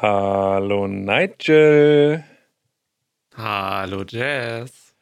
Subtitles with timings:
[0.00, 2.22] Hallo Nigel.
[3.36, 4.94] Hallo Jazz.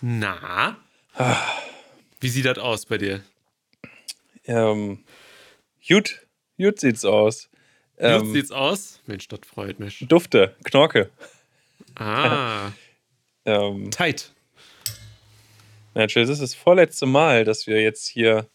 [0.00, 0.76] Na?
[2.18, 3.22] Wie sieht das aus bei dir?
[4.46, 5.04] Ähm,
[5.86, 6.26] gut,
[6.58, 7.48] gut sieht's aus.
[7.96, 9.00] Ähm, sieht's aus?
[9.06, 10.04] Mensch, das freut mich.
[10.08, 11.10] Dufte, Knorke.
[11.94, 12.72] Ah,
[13.44, 14.32] Ähm, tight.
[15.94, 18.48] Nigel, das ist das vorletzte Mal, dass wir jetzt hier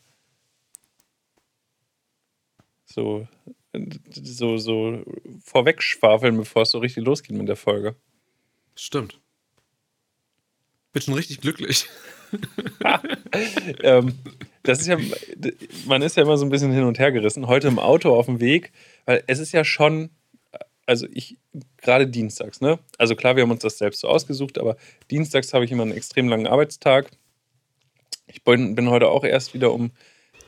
[2.84, 3.26] so,
[4.10, 5.04] so, so
[5.44, 7.96] vorweg schwafeln, bevor es so richtig losgeht mit der Folge.
[8.76, 9.20] Stimmt.
[10.92, 11.88] Bin schon richtig glücklich.
[13.84, 14.14] ähm,
[14.64, 14.98] das ist ja,
[15.86, 17.48] man ist ja immer so ein bisschen hin und her gerissen.
[17.48, 18.72] Heute im Auto auf dem Weg,
[19.06, 20.10] weil es ist ja schon,
[20.86, 21.38] also ich,
[21.78, 22.80] gerade dienstags, ne?
[22.98, 24.78] Also klar, wir haben uns das selbst so ausgesucht, aber
[25.12, 27.12] dienstags habe ich immer einen extrem langen Arbeitstag.
[28.28, 29.92] Ich bin, bin heute auch erst wieder um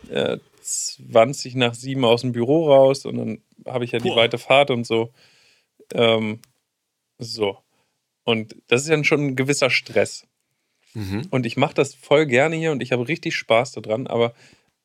[0.10, 4.18] äh, 20 nach 7 aus dem Büro raus und dann habe ich ja die Boah.
[4.18, 5.14] weite Fahrt und so.
[5.94, 6.40] Ähm,
[7.18, 7.58] so.
[8.24, 10.28] Und das ist ja schon ein gewisser Stress.
[10.94, 11.28] Mhm.
[11.32, 14.08] Und ich mache das voll gerne hier und ich habe richtig Spaß daran.
[14.08, 14.34] Aber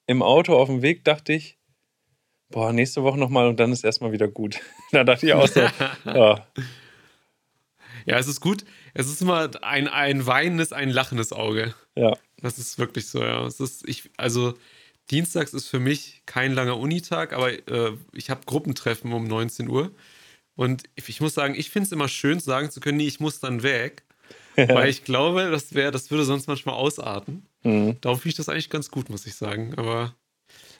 [0.06, 1.58] im Auto auf dem Weg dachte ich,
[2.50, 4.60] boah, nächste Woche nochmal und dann ist erstmal wieder gut.
[4.92, 5.60] da dachte ich auch so,
[6.04, 6.46] ja,
[8.06, 8.64] Ja, es ist gut.
[8.94, 11.74] Es ist immer ein, ein weinendes, ein lachendes Auge.
[11.94, 12.16] ja.
[12.42, 13.46] Das ist wirklich so, ja.
[13.46, 14.54] Es ist, ich, also,
[15.10, 19.92] Dienstags ist für mich kein langer Unitag, aber äh, ich habe Gruppentreffen um 19 Uhr.
[20.56, 23.20] Und ich, ich muss sagen, ich finde es immer schön, sagen zu können, nee, ich
[23.20, 24.02] muss dann weg.
[24.56, 27.46] Weil ich glaube, das wäre, das würde sonst manchmal ausarten.
[27.62, 27.98] Mhm.
[28.00, 29.74] Darum finde ich das eigentlich ganz gut, muss ich sagen.
[29.76, 30.14] Aber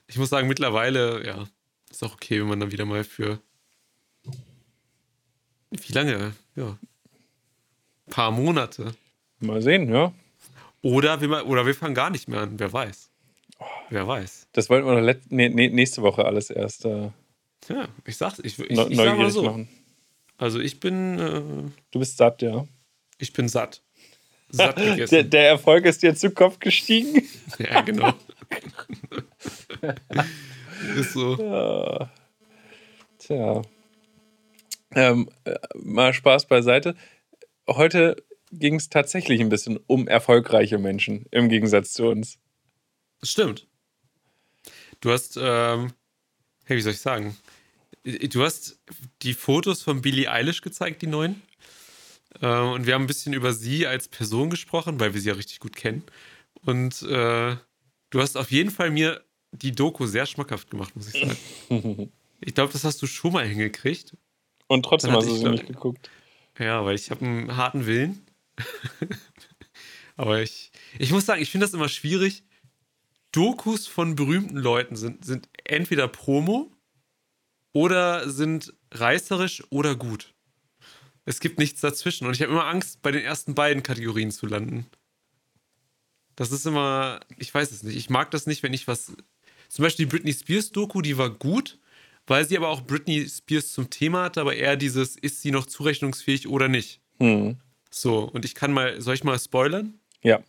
[0.07, 1.47] ich muss sagen, mittlerweile, ja,
[1.91, 3.39] ist auch okay, wenn man dann wieder mal für
[5.71, 6.33] wie lange?
[6.55, 6.79] Ja.
[8.07, 8.95] Ein paar Monate.
[9.41, 10.13] Mal sehen, ja.
[10.83, 13.11] Oder wir, oder wir fangen gar nicht mehr an, wer weiß.
[13.91, 14.49] Wer weiß.
[14.53, 17.11] Das wollten wir noch nee, nächste Woche alles erst äh,
[17.69, 19.43] Ja, ich sag's, ich, ich, ich sag mal neugierig so.
[19.45, 19.69] machen.
[20.39, 22.67] Also ich bin, äh, Du bist satt, ja.
[23.19, 23.83] ich bin satt.
[24.51, 25.31] Satt Der, gegessen.
[25.31, 27.23] der Erfolg ist dir zu Kopf gestiegen.
[27.59, 28.13] ja, genau.
[30.97, 31.37] Ist so.
[31.37, 32.11] Ja.
[33.19, 33.63] Tja.
[34.95, 36.95] Ähm, äh, mal Spaß beiseite.
[37.69, 38.17] Heute
[38.53, 42.39] ging es tatsächlich ein bisschen um erfolgreiche Menschen im Gegensatz zu uns.
[43.23, 43.66] Stimmt.
[45.01, 45.93] Du hast, ähm,
[46.65, 47.37] hey, wie soll ich sagen?
[48.05, 48.79] Du hast
[49.23, 51.43] die Fotos von Billie Eilish gezeigt, die neuen.
[52.41, 55.35] Ähm, und wir haben ein bisschen über sie als Person gesprochen, weil wir sie ja
[55.35, 56.03] richtig gut kennen.
[56.63, 57.57] Und äh,
[58.11, 61.21] du hast auf jeden Fall mir die Doku sehr schmackhaft gemacht, muss ich
[61.69, 62.11] sagen.
[62.39, 64.15] Ich glaube, das hast du schon mal hingekriegt.
[64.67, 66.11] Und trotzdem hast du sie glaub- nicht geguckt.
[66.59, 68.27] Ja, weil ich habe einen harten Willen.
[70.17, 72.45] Aber ich, ich muss sagen, ich finde das immer schwierig.
[73.37, 76.73] Dokus von berühmten Leuten sind, sind entweder Promo
[77.73, 80.35] oder sind reißerisch oder gut.
[81.27, 82.27] Es gibt nichts dazwischen.
[82.27, 84.87] Und ich habe immer Angst, bei den ersten beiden Kategorien zu landen.
[86.35, 87.97] Das ist immer, ich weiß es nicht.
[87.97, 89.13] Ich mag das nicht, wenn ich was.
[89.69, 91.79] Zum Beispiel die Britney Spears Doku, die war gut,
[92.27, 95.67] weil sie aber auch Britney Spears zum Thema hatte, aber eher dieses, ist sie noch
[95.67, 97.03] zurechnungsfähig oder nicht?
[97.19, 97.59] Hm.
[97.91, 99.99] So, und ich kann mal, soll ich mal spoilern?
[100.23, 100.43] Ja.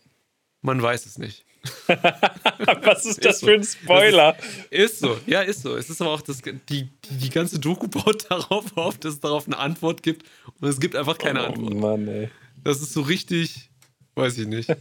[0.62, 1.44] Man weiß es nicht.
[1.88, 3.46] Was ist das Ist so.
[3.46, 4.36] für ein Spoiler?
[4.70, 5.76] Ist so, ja, ist so.
[5.76, 9.20] Es ist aber auch das, die, die, die ganze Doku baut darauf auf, dass es
[9.20, 10.26] darauf eine Antwort gibt
[10.60, 11.74] und es gibt einfach keine Oh Antwort.
[11.74, 12.28] Mann, ey.
[12.64, 13.70] Das ist so richtig,
[14.14, 14.68] weiß ich nicht.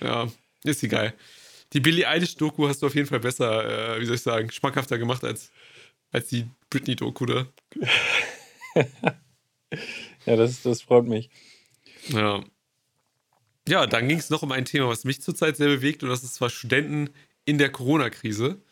[0.00, 0.28] Ja,
[0.62, 1.12] ist egal.
[1.72, 4.96] Die Billie Eilish-Doku hast du auf jeden Fall besser, äh, wie soll ich sagen, schmackhafter
[4.96, 5.50] gemacht als,
[6.12, 7.46] als die Britney-Doku da.
[10.24, 11.30] Ja, das, das freut mich.
[12.10, 12.44] Ja.
[13.68, 16.24] Ja, dann ging es noch um ein Thema, was mich zurzeit sehr bewegt, und das
[16.24, 17.10] ist zwar Studenten
[17.44, 18.62] in der Corona-Krise.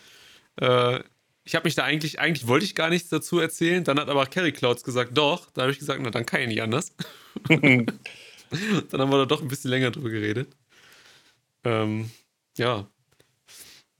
[0.58, 1.00] Äh,
[1.44, 4.24] ich habe mich da eigentlich, eigentlich wollte ich gar nichts dazu erzählen, dann hat aber
[4.26, 5.50] Carrie Clouds gesagt, doch.
[5.50, 6.94] Da habe ich gesagt, na dann kann ich nicht anders.
[7.48, 7.86] dann
[8.90, 10.56] haben wir da doch ein bisschen länger drüber geredet.
[11.64, 12.10] Ähm,
[12.56, 12.88] ja.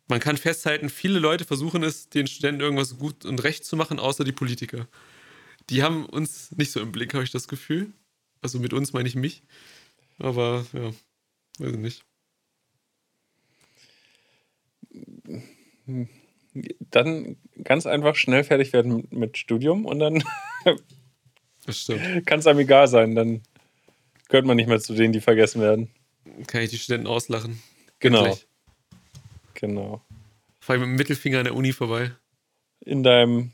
[0.09, 3.99] Man kann festhalten, viele Leute versuchen es, den Studenten irgendwas gut und recht zu machen,
[3.99, 4.89] außer die Politiker.
[5.69, 7.93] Die haben uns nicht so im Blick, habe ich das Gefühl.
[8.41, 9.43] Also mit uns meine ich mich.
[10.19, 10.91] Aber ja,
[11.59, 12.05] weiß ich nicht.
[16.91, 20.25] Dann ganz einfach schnell fertig werden mit- Studium und dann
[22.25, 23.15] kann es einem egal sein.
[23.15, 23.43] Dann
[24.29, 25.91] gehört man nicht mehr zu denen, die vergessen werden.
[26.47, 27.63] Kann ich die Studenten auslachen.
[27.99, 28.25] Genau.
[28.25, 28.47] Endlich.
[29.55, 30.03] Genau.
[30.61, 32.13] Fahr ich mit dem Mittelfinger an der Uni vorbei.
[32.81, 33.53] In deinem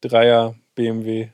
[0.00, 1.28] Dreier BMW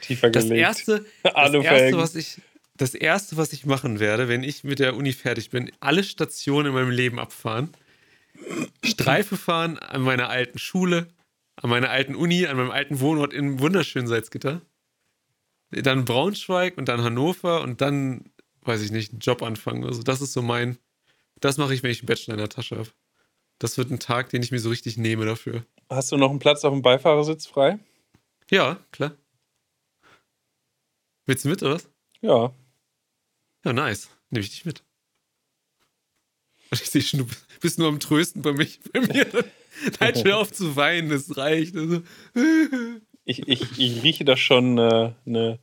[0.00, 0.60] tiefer Das gelegt.
[0.60, 2.40] erste, das erste, was ich,
[2.80, 6.68] das erste, was ich machen werde, wenn ich mit der Uni fertig bin, alle Stationen
[6.68, 7.70] in meinem Leben abfahren,
[8.82, 11.08] Streife fahren an meiner alten Schule,
[11.56, 14.62] an meiner alten Uni, an meinem alten Wohnort in wunderschönen Salzgitter.
[15.70, 18.24] Dann Braunschweig und dann Hannover und dann,
[18.62, 19.84] weiß ich nicht, einen Job anfangen.
[19.84, 20.78] Also das ist so mein,
[21.40, 22.88] das mache ich, wenn ich einen Bachelor in der Tasche habe.
[23.58, 25.66] Das wird ein Tag, den ich mir so richtig nehme dafür.
[25.90, 27.78] Hast du noch einen Platz auf dem Beifahrersitz frei?
[28.50, 29.12] Ja, klar.
[31.26, 31.86] Willst du mit, oder was?
[32.22, 32.54] Ja.
[33.64, 34.10] Ja, nice.
[34.30, 34.82] Nehme ich dich mit.
[36.72, 37.26] Ich sehe schon, du
[37.60, 39.26] bist nur am Trösten bei, mich, bei mir.
[40.00, 41.76] Halt schnell auf zu weinen, es reicht.
[41.76, 42.02] Also.
[43.24, 45.58] Ich, ich, ich rieche da schon äh, eine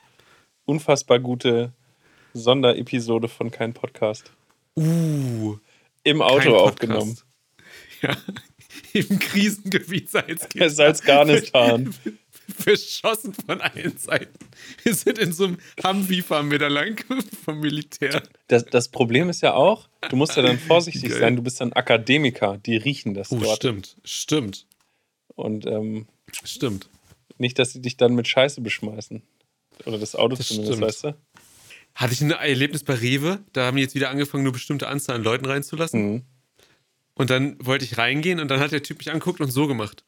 [0.65, 1.71] unfassbar gute
[2.33, 4.31] Sonderepisode von Kein Podcast.
[4.75, 5.57] Uh.
[6.03, 7.17] Im Auto aufgenommen.
[8.01, 8.15] Ja.
[8.93, 10.69] Im Krisengebiet Salzgitter.
[10.69, 11.93] Salzgarnistan.
[12.65, 14.37] Beschossen von allen Seiten.
[14.83, 17.03] Wir sind in so einem Humvee fahren wir da lang
[17.45, 18.23] vom Militär.
[18.47, 21.73] Das, das Problem ist ja auch, du musst ja dann vorsichtig sein, du bist dann
[21.73, 23.57] Akademiker, die riechen das oh, dort.
[23.57, 24.65] Stimmt, stimmt.
[25.35, 26.07] Und ähm,
[26.43, 26.89] stimmt.
[27.37, 29.21] Nicht, dass sie dich dann mit Scheiße beschmeißen.
[29.85, 30.87] Oder das Auto das zumindest, stimmt.
[30.87, 31.15] weißt du?
[31.93, 35.15] Hatte ich ein Erlebnis bei Rewe, da haben die jetzt wieder angefangen, nur bestimmte Anzahl
[35.15, 36.13] an Leuten reinzulassen.
[36.13, 36.23] Mhm.
[37.13, 40.05] Und dann wollte ich reingehen und dann hat der Typ mich angeguckt und so gemacht.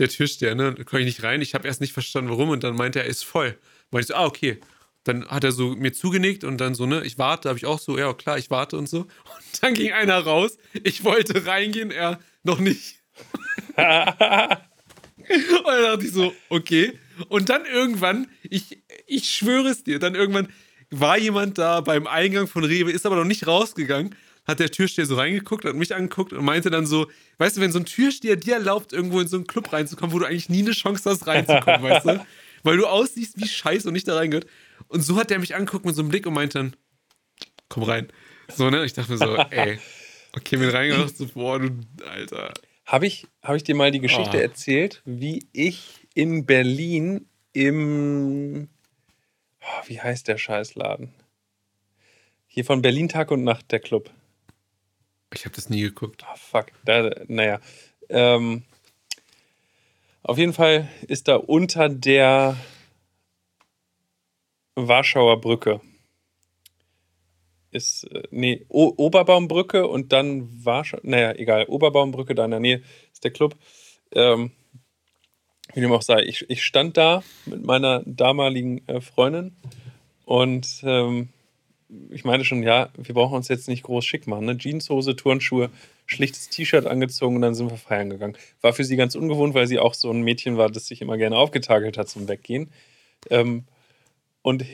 [0.00, 0.74] Der Türsteher, ne?
[0.74, 1.42] Da konnte ich nicht rein.
[1.42, 2.48] Ich habe erst nicht verstanden, warum.
[2.48, 3.58] Und dann meinte er, er ist voll.
[3.90, 4.58] Meinte ich so, ah, okay.
[5.04, 7.78] Dann hat er so mir zugenickt und dann so, ne, ich warte, habe ich auch
[7.78, 9.00] so, ja klar, ich warte und so.
[9.00, 9.08] Und
[9.62, 10.56] dann ging einer raus.
[10.84, 13.00] Ich wollte reingehen, er noch nicht.
[13.76, 14.56] und dann
[15.66, 16.98] dachte ich so, okay.
[17.28, 20.48] Und dann irgendwann, ich, ich schwöre es dir, dann irgendwann
[20.88, 25.06] war jemand da beim Eingang von Rewe, ist aber noch nicht rausgegangen hat der Türsteher
[25.06, 28.36] so reingeguckt, hat mich angeguckt und meinte dann so, weißt du, wenn so ein Türsteher
[28.36, 31.26] dir erlaubt, irgendwo in so einen Club reinzukommen, wo du eigentlich nie eine Chance hast,
[31.26, 32.26] reinzukommen, weißt du?
[32.62, 34.46] Weil du aussiehst wie Scheiße und nicht da reingehört.
[34.88, 36.76] Und so hat der mich angeguckt mit so einem Blick und meinte dann,
[37.68, 38.08] komm rein.
[38.54, 38.84] So, ne?
[38.84, 39.78] Ich dachte mir so, ey,
[40.36, 41.70] okay, bin reingedacht, so, boah, du,
[42.06, 42.52] Alter.
[42.84, 44.40] Habe ich, hab ich dir mal die Geschichte oh.
[44.40, 48.68] erzählt, wie ich in Berlin im,
[49.60, 51.14] oh, wie heißt der Scheißladen?
[52.46, 54.10] Hier von Berlin Tag und Nacht, der Club.
[55.34, 56.24] Ich habe das nie geguckt.
[56.28, 56.66] Oh, fuck.
[56.84, 57.60] Da, naja.
[58.08, 58.62] Ähm,
[60.22, 62.56] auf jeden Fall ist da unter der
[64.74, 65.80] Warschauer Brücke.
[67.70, 70.98] Ist, äh, nee, o Oberbaumbrücke und dann Warschau.
[71.02, 71.66] Naja, egal.
[71.66, 72.82] Oberbaumbrücke, da in der Nähe
[73.12, 73.54] ist der Club.
[74.12, 74.50] Ähm,
[75.74, 76.22] wie dem auch sei.
[76.22, 79.54] Ich, ich stand da mit meiner damaligen äh, Freundin
[80.24, 81.28] und ähm,
[82.10, 84.46] ich meine schon, ja, wir brauchen uns jetzt nicht groß schick machen.
[84.46, 84.56] Ne?
[84.56, 85.70] Jeanshose, Turnschuhe,
[86.06, 88.36] schlichtes T-Shirt angezogen und dann sind wir feiern gegangen.
[88.60, 91.16] War für sie ganz ungewohnt, weil sie auch so ein Mädchen war, das sich immer
[91.16, 92.70] gerne aufgetakelt hat zum Weggehen.
[93.28, 93.64] Ähm,
[94.42, 94.64] und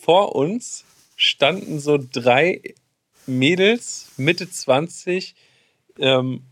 [0.00, 0.84] vor uns
[1.16, 2.62] standen so drei
[3.26, 5.34] Mädels, Mitte 20,
[5.98, 6.42] ähm,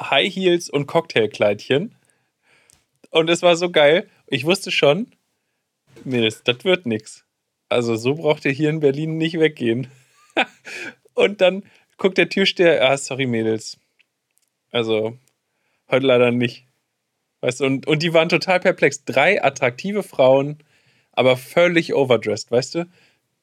[0.00, 1.94] High Heels und Cocktailkleidchen.
[3.10, 4.08] Und es war so geil.
[4.26, 5.08] Ich wusste schon,
[6.04, 7.24] Mädels, das wird nichts.
[7.70, 9.86] Also so braucht ihr hier in Berlin nicht weggehen.
[11.14, 11.62] und dann
[11.96, 13.78] guckt der Türsteher, ah, sorry Mädels.
[14.72, 15.16] Also
[15.88, 16.66] heute leider nicht.
[17.40, 19.04] Weißt du, und, und die waren total perplex.
[19.04, 20.58] Drei attraktive Frauen,
[21.12, 22.86] aber völlig overdressed, weißt du?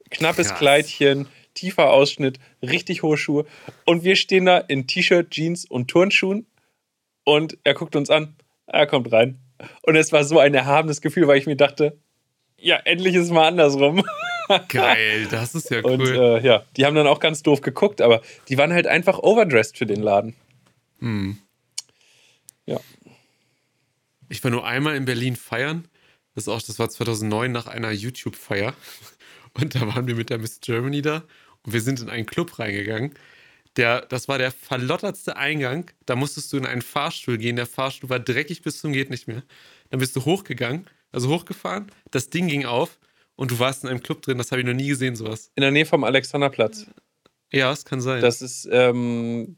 [0.10, 0.60] Knappes Krass.
[0.60, 3.46] Kleidchen, tiefer Ausschnitt, richtig hohe Schuhe.
[3.86, 6.46] Und wir stehen da in T-Shirt, Jeans und Turnschuhen.
[7.24, 8.36] Und er guckt uns an,
[8.68, 9.40] er kommt rein.
[9.84, 11.98] Und es war so ein erhabenes Gefühl, weil ich mir dachte,
[12.60, 14.04] ja, endlich ist es mal andersrum.
[14.70, 15.92] Geil, das ist ja cool.
[15.94, 19.20] Und äh, ja, die haben dann auch ganz doof geguckt, aber die waren halt einfach
[19.20, 20.36] overdressed für den Laden.
[21.00, 21.38] Hm.
[22.66, 22.80] Ja.
[24.30, 25.88] Ich war nur einmal in Berlin feiern.
[26.36, 28.74] Das, auch, das war 2009 nach einer YouTube-Feier.
[29.54, 31.24] Und da waren wir mit der Miss Germany da
[31.64, 33.16] und wir sind in einen Club reingegangen.
[33.76, 35.90] Der, das war der verlottertste Eingang.
[36.06, 37.56] Da musstest du in einen Fahrstuhl gehen.
[37.56, 39.44] Der Fahrstuhl war dreckig bis zum geht nicht mehr.
[39.90, 43.00] Dann bist du hochgegangen also hochgefahren, das Ding ging auf
[43.36, 45.52] und du warst in einem Club drin, das habe ich noch nie gesehen, sowas.
[45.56, 46.88] In der Nähe vom Alexanderplatz.
[47.52, 48.22] Ja, es kann sein.
[48.22, 49.58] Das ist, ähm,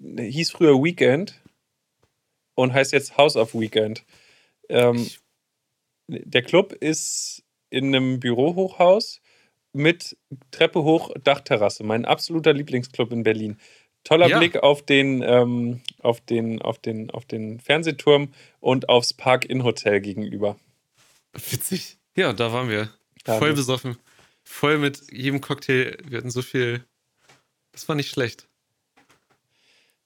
[0.00, 1.40] hieß früher Weekend
[2.54, 4.04] und heißt jetzt House of Weekend.
[4.68, 5.08] Ähm,
[6.08, 9.20] der Club ist in einem Bürohochhaus
[9.72, 10.16] mit
[10.50, 11.82] Treppe hoch, Dachterrasse.
[11.84, 13.58] Mein absoluter Lieblingsclub in Berlin.
[14.04, 14.38] Toller ja.
[14.38, 20.56] Blick auf den, ähm, auf, den, auf, den, auf den Fernsehturm und aufs Park-In-Hotel gegenüber.
[21.32, 21.96] Witzig.
[22.14, 22.90] Ja, da waren wir.
[23.26, 23.96] Ja, Voll besoffen.
[24.44, 25.96] Voll mit jedem Cocktail.
[26.06, 26.84] Wir hatten so viel.
[27.72, 28.46] Das war nicht schlecht.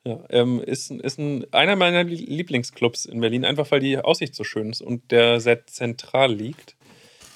[0.05, 4.45] Ja, ähm, ist, ist ein, einer meiner Lieblingsclubs in Berlin, einfach weil die Aussicht so
[4.45, 6.77] schön ist und der sehr zentral liegt.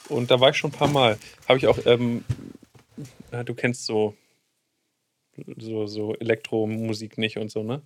[0.09, 1.19] Und da war ich schon ein paar Mal.
[1.49, 2.25] Habe ich auch, ähm,
[3.45, 4.16] du kennst so
[5.58, 7.82] so, so Elektromusik nicht und so, ne?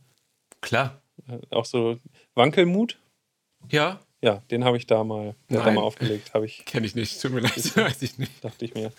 [0.60, 1.00] Klar.
[1.50, 1.98] Auch so
[2.34, 2.98] Wankelmut.
[3.70, 6.94] Ja, Ja, den habe ich da mal, der da mal aufgelegt, habe ich, kenne ich
[6.94, 7.20] nicht.
[7.20, 8.44] Tut mir leid, weiß ich nicht.
[8.44, 8.92] dachte ich mir.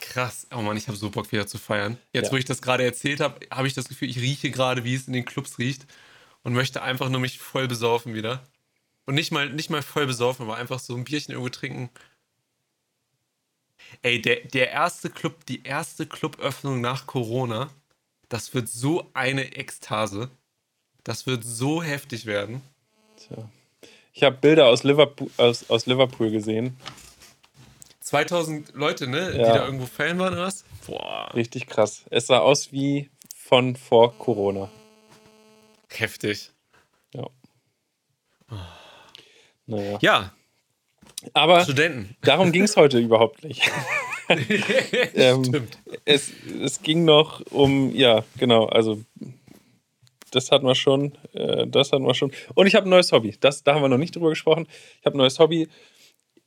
[0.00, 0.46] Krass.
[0.54, 1.96] Oh Mann, ich habe so Bock wieder zu feiern.
[2.12, 2.32] Jetzt, Ja.
[2.32, 5.06] wo ich das gerade erzählt habe, habe ich das Gefühl, ich rieche gerade, wie es
[5.06, 5.86] in den Clubs riecht
[6.42, 8.42] und möchte einfach nur mich voll besaufen wieder.
[9.06, 11.90] Und nicht mal, nicht mal voll besaufen, aber einfach so ein Bierchen irgendwo trinken.
[14.02, 17.70] Ey, der, der erste Club, die erste Cluböffnung nach Corona,
[18.28, 20.30] das wird so eine Ekstase.
[21.04, 22.62] Das wird so heftig werden.
[23.16, 23.48] Tja.
[24.12, 26.76] Ich habe Bilder aus Liverpool, aus, aus Liverpool gesehen.
[28.00, 29.32] 2000 Leute, ne?
[29.32, 29.54] Die Ja.
[29.58, 30.64] da irgendwo Fan waren oder was?
[30.86, 32.04] Boah, Richtig krass.
[32.10, 34.70] Es sah aus wie von vor Corona.
[35.90, 36.50] heftig.
[37.12, 37.26] Ja.
[39.66, 39.98] Naja.
[40.02, 40.32] Ja,
[41.32, 42.16] Aber Studenten.
[42.22, 43.62] darum ging es heute überhaupt nicht.
[44.26, 45.78] Ähm, Stimmt.
[46.06, 49.02] Es, es ging noch um, ja, genau, also
[50.30, 52.32] das hatten wir schon, äh, das hatten wir schon.
[52.54, 53.36] Und ich habe ein neues Hobby.
[53.40, 54.66] Das, da haben wir noch nicht drüber gesprochen.
[55.00, 55.68] Ich habe ein neues Hobby.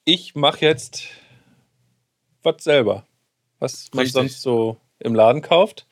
[0.05, 1.03] Ich mache jetzt
[2.41, 3.05] was selber,
[3.59, 4.13] was man Richtig.
[4.13, 5.85] sonst so im Laden kauft.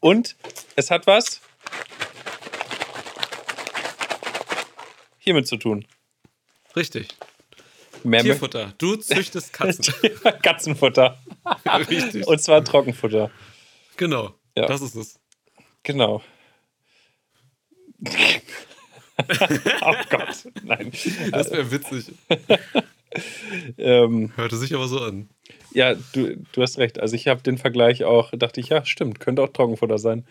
[0.00, 0.36] Und
[0.76, 1.40] es hat was
[5.18, 5.84] hiermit zu tun.
[6.74, 7.08] Richtig.
[8.04, 8.74] Mehr Tierfutter.
[8.78, 9.94] Du züchtest Katzen.
[10.42, 11.18] Katzenfutter.
[11.88, 12.26] Richtig.
[12.26, 13.30] Und zwar Trockenfutter.
[13.96, 14.34] genau.
[14.56, 14.66] Ja.
[14.66, 15.18] Das ist es.
[15.82, 16.22] Genau.
[19.82, 20.92] oh Gott, nein.
[21.30, 22.12] Das wäre witzig.
[23.78, 25.28] Ähm, Hörte sich aber so an.
[25.72, 26.98] ja, du, du hast recht.
[26.98, 30.26] Also ich habe den Vergleich auch, dachte ich, ja, stimmt, könnte auch Trockenfutter sein.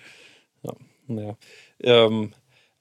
[0.64, 0.74] Ja,
[1.08, 1.38] naja.
[1.82, 2.34] Ähm,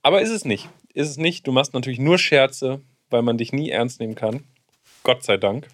[0.02, 0.68] aber ist es nicht.
[0.92, 1.46] Ist es nicht.
[1.46, 4.44] Du machst natürlich nur Scherze, weil man dich nie ernst nehmen kann.
[5.04, 5.68] Gott sei Dank.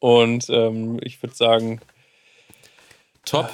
[0.00, 1.80] Und ähm, ich würde sagen,
[3.24, 3.48] Top.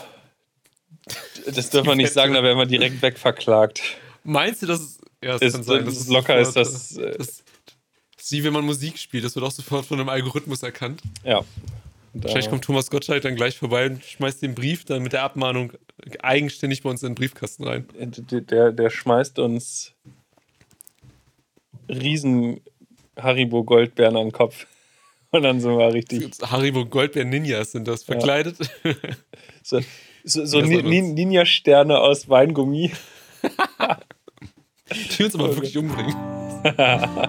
[1.46, 3.80] das dürfen wir nicht sagen, da werden wir direkt wegverklagt.
[4.24, 5.00] Meinst du, dass es.
[5.22, 7.28] Ja, es Ist- kann sein, das dass ist es locker ist das, äh, äh, das.
[8.18, 11.00] ist Wie wenn man Musik spielt, das wird auch sofort von einem Algorithmus erkannt.
[11.22, 11.42] Ja.
[12.12, 15.72] Wahrscheinlich kommt Thomas Gottschalk dann gleich vorbei und schmeißt den Brief dann mit der Abmahnung
[16.20, 17.88] eigenständig bei uns in den Briefkasten rein.
[17.96, 19.94] Der, der schmeißt uns
[21.88, 22.60] riesen
[23.20, 24.66] Haribo Goldbeeren an den Kopf.
[25.30, 26.30] Und dann sind wir richtig.
[26.42, 28.56] Haribo Goldbeer Ninjas sind das verkleidet.
[29.66, 29.80] So,
[30.24, 30.60] so, so.
[30.60, 32.92] Ni- Ninja-Sterne aus Weingummi.
[35.18, 36.14] Die uns aber wirklich umbringen.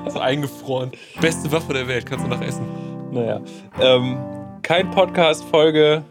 [0.09, 0.91] so eingefroren.
[1.21, 2.65] Beste Waffe der Welt, kannst du nach essen.
[3.11, 3.41] Naja.
[3.79, 4.17] Ähm,
[4.63, 6.03] kein Podcast, Folge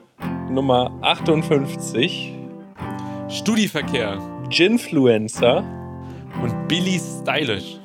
[0.51, 2.33] Nummer 58.
[3.29, 5.59] Studiverkehr Ginfluencer.
[6.43, 7.79] und Billy Stylish.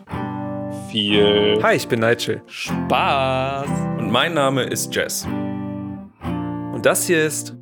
[0.91, 1.59] Viel.
[1.61, 3.69] Hi, ich bin Nigel Spaß!
[3.99, 5.23] und mein Name ist Jess.
[6.23, 7.53] Und das hier ist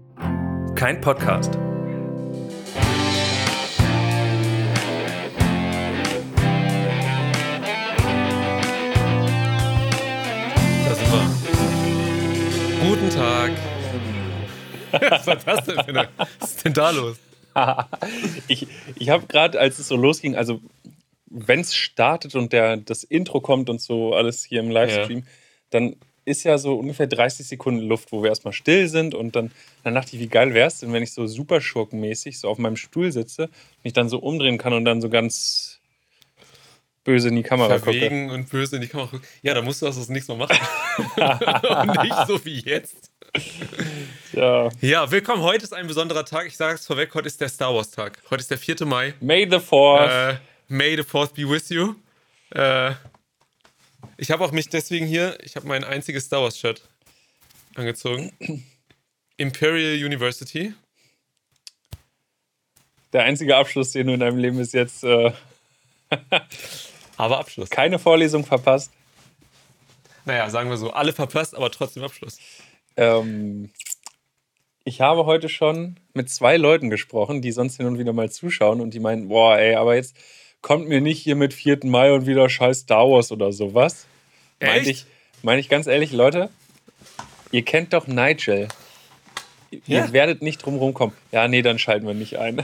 [0.76, 1.56] kein Podcast.
[10.86, 11.28] Da sind wir.
[12.88, 13.52] Guten Tag.
[15.12, 16.08] Was war das denn für eine.
[16.16, 17.18] Was ist denn da los?
[18.48, 20.62] Ich, ich habe gerade, als es so losging, also
[21.30, 25.24] wenn es startet und der, das Intro kommt und so alles hier im Livestream,
[25.70, 29.52] dann ist ja so ungefähr 30 Sekunden Luft, wo wir erstmal still sind und dann,
[29.84, 32.58] dann dachte ich, wie geil wäre es denn, wenn ich so super schurkenmäßig so auf
[32.58, 33.50] meinem Stuhl sitze,
[33.84, 35.80] mich dann so umdrehen kann und dann so ganz
[37.06, 37.94] böse in die Kamera gucke.
[37.94, 39.26] Verwegen und böse in die Kamera gucken.
[39.42, 40.58] Ja, da musst du das das nächste Mal machen.
[41.88, 43.10] und nicht so wie jetzt.
[44.34, 44.68] Ja.
[44.82, 45.42] Ja, willkommen.
[45.42, 46.48] Heute ist ein besonderer Tag.
[46.48, 48.22] Ich sage es vorweg, heute ist der Star Wars Tag.
[48.30, 48.86] Heute ist der 4.
[48.86, 49.14] Mai.
[49.22, 50.12] May the Fourth.
[50.12, 50.36] Äh,
[50.68, 51.96] May the Fourth be with you.
[52.52, 52.94] Äh,
[54.18, 56.82] ich habe auch mich deswegen hier, ich habe mein einziges Star Wars Shirt
[57.76, 58.32] angezogen.
[59.38, 60.74] Imperial University.
[63.14, 65.32] Der einzige Abschluss, den du in deinem Leben bis jetzt äh,
[67.18, 67.70] Aber Abschluss.
[67.70, 68.92] keine Vorlesung verpasst.
[70.26, 72.38] Naja, sagen wir so, alle verpasst, aber trotzdem Abschluss.
[72.96, 73.72] Ähm,
[74.84, 78.82] ich habe heute schon mit zwei Leuten gesprochen, die sonst hin und wieder mal zuschauen
[78.82, 80.16] und die meinen, boah, ey, aber jetzt
[80.62, 81.80] kommt mir nicht hier mit 4.
[81.84, 84.06] Mai und wieder scheiß Star Wars oder sowas.
[84.60, 84.90] Meinte Echt?
[84.90, 85.06] ich,
[85.44, 86.50] meine ich ganz ehrlich, Leute,
[87.52, 88.68] ihr kennt doch Nigel.
[89.72, 90.14] Ihr Ja.
[90.14, 91.16] werdet nicht drum rumkommen.
[91.32, 92.64] Ja, nee, dann schalten wir nicht ein.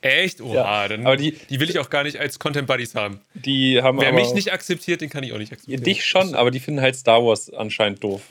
[0.00, 0.40] Echt?
[0.40, 3.20] Oha, Ja, dann, aber die- die, will ich auch gar nicht als Content Buddies haben.
[3.34, 5.82] Die haben Wer aber mich nicht akzeptiert, den kann ich auch nicht akzeptieren.
[5.82, 8.22] dich schon, aber die finden halt Star Wars anscheinend doof.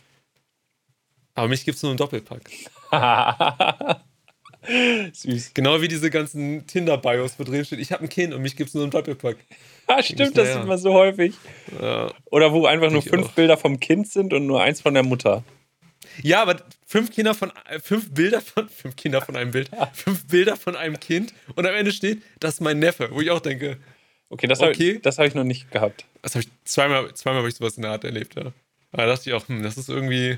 [1.34, 2.50] Aber mich gibt es nur im Doppelpack.
[5.14, 5.54] Süß.
[5.54, 8.70] Genau wie diese ganzen Tinder-Bios, wo drin steht, ich habe ein Kind und mich gibt
[8.70, 9.38] es nur im Doppelpack.
[9.88, 11.34] Ah, stimmt, das sieht man so häufig.
[11.82, 12.12] Ja.
[12.26, 13.32] Oder wo einfach nur Ich fünf auch.
[13.32, 15.44] Bilder vom Kind sind und nur eins von der Mutter.
[16.22, 20.28] Ja, aber fünf Kinder von äh, fünf Bilder von fünf Kinder von einem Bild, fünf
[20.28, 23.40] Bilder von einem Kind und am Ende steht, das ist mein Neffe, wo ich auch
[23.40, 23.78] denke,
[24.30, 24.92] Okay, das habe Okay.
[24.94, 26.04] ich, das hab ich noch nicht gehabt.
[26.22, 28.52] das habe ich zweimal, zweimal habe ich sowas in der Art erlebt, ja.
[28.92, 30.38] Aber da dachte ich auch, hm, das ist irgendwie,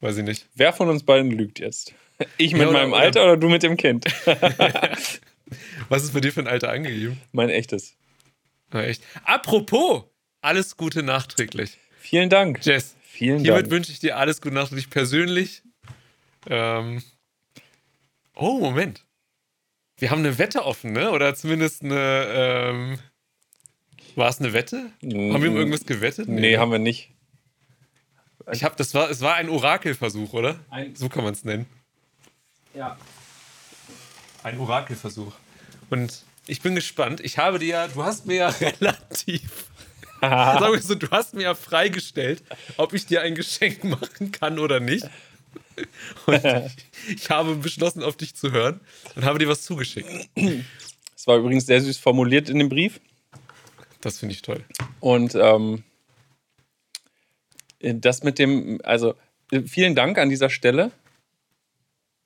[0.00, 0.46] weiß ich nicht.
[0.54, 1.94] Wer von uns beiden lügt jetzt?
[2.36, 4.04] Ich mit Ja, oder- meinem Alter oder du mit dem Kind?
[5.88, 7.20] Was ist bei dir für ein Alter angegeben?
[7.32, 7.94] mein echtes.
[8.72, 9.02] Na, echt.
[9.24, 10.04] Apropos,
[10.42, 11.78] alles Gute nachträglich.
[12.00, 12.64] Vielen Dank.
[12.64, 13.70] Jess, Vielen hiermit Dank.
[13.72, 15.62] wünsche ich dir alles Gute nachträglich persönlich.
[16.48, 17.02] Ähm,
[18.34, 19.04] oh, Moment.
[19.96, 21.10] Wir haben eine Wette offen, ne?
[21.10, 22.98] Oder zumindest eine, ähm,
[24.16, 24.90] war es eine Wette?
[25.02, 26.28] Haben wir um irgendwas gewettet?
[26.28, 27.10] Nee, haben wir nicht.
[28.52, 30.60] Ich hab, das war, es war ein Orakelversuch, oder?
[30.70, 31.66] Ein- so kann man es nennen.
[32.78, 32.96] Ja.
[34.44, 35.32] Ein Orakelversuch.
[35.90, 37.18] Und ich bin gespannt.
[37.20, 39.66] Ich habe dir ja, du hast mir ja relativ,
[40.20, 42.40] sagen wir so, du hast mir ja freigestellt,
[42.76, 45.10] ob ich dir ein Geschenk machen kann oder nicht.
[46.26, 48.78] Und ich, ich habe beschlossen, auf dich zu hören
[49.16, 50.28] und habe dir was zugeschickt.
[51.16, 53.00] Es war übrigens sehr süß formuliert in dem Brief.
[54.02, 54.64] Das finde ich toll.
[55.00, 55.82] Und ähm,
[57.80, 59.16] das mit dem, also
[59.66, 60.92] vielen Dank an dieser Stelle.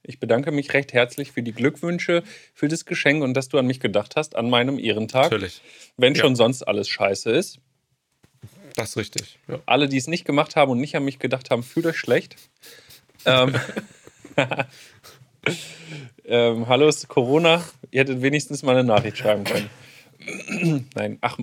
[0.04, 3.66] Ich bedanke mich recht herzlich für die Glückwünsche, für das Geschenk und dass du an
[3.66, 5.30] mich gedacht hast, an meinem Ehrentag.
[5.30, 5.62] Natürlich.
[5.96, 6.22] Wenn Ja.
[6.22, 7.58] schon sonst alles scheiße ist.
[8.74, 9.38] Das ist richtig.
[9.48, 9.60] Ja.
[9.66, 12.36] Alle, die es nicht gemacht haben und nicht an mich gedacht haben, fühlt euch schlecht.
[13.26, 13.54] ähm,
[16.24, 17.62] ähm, hallo, es ist Corona.
[17.90, 19.70] Ihr hättet wenigstens mal eine Nachricht schreiben können.
[20.94, 21.38] Nein, ach,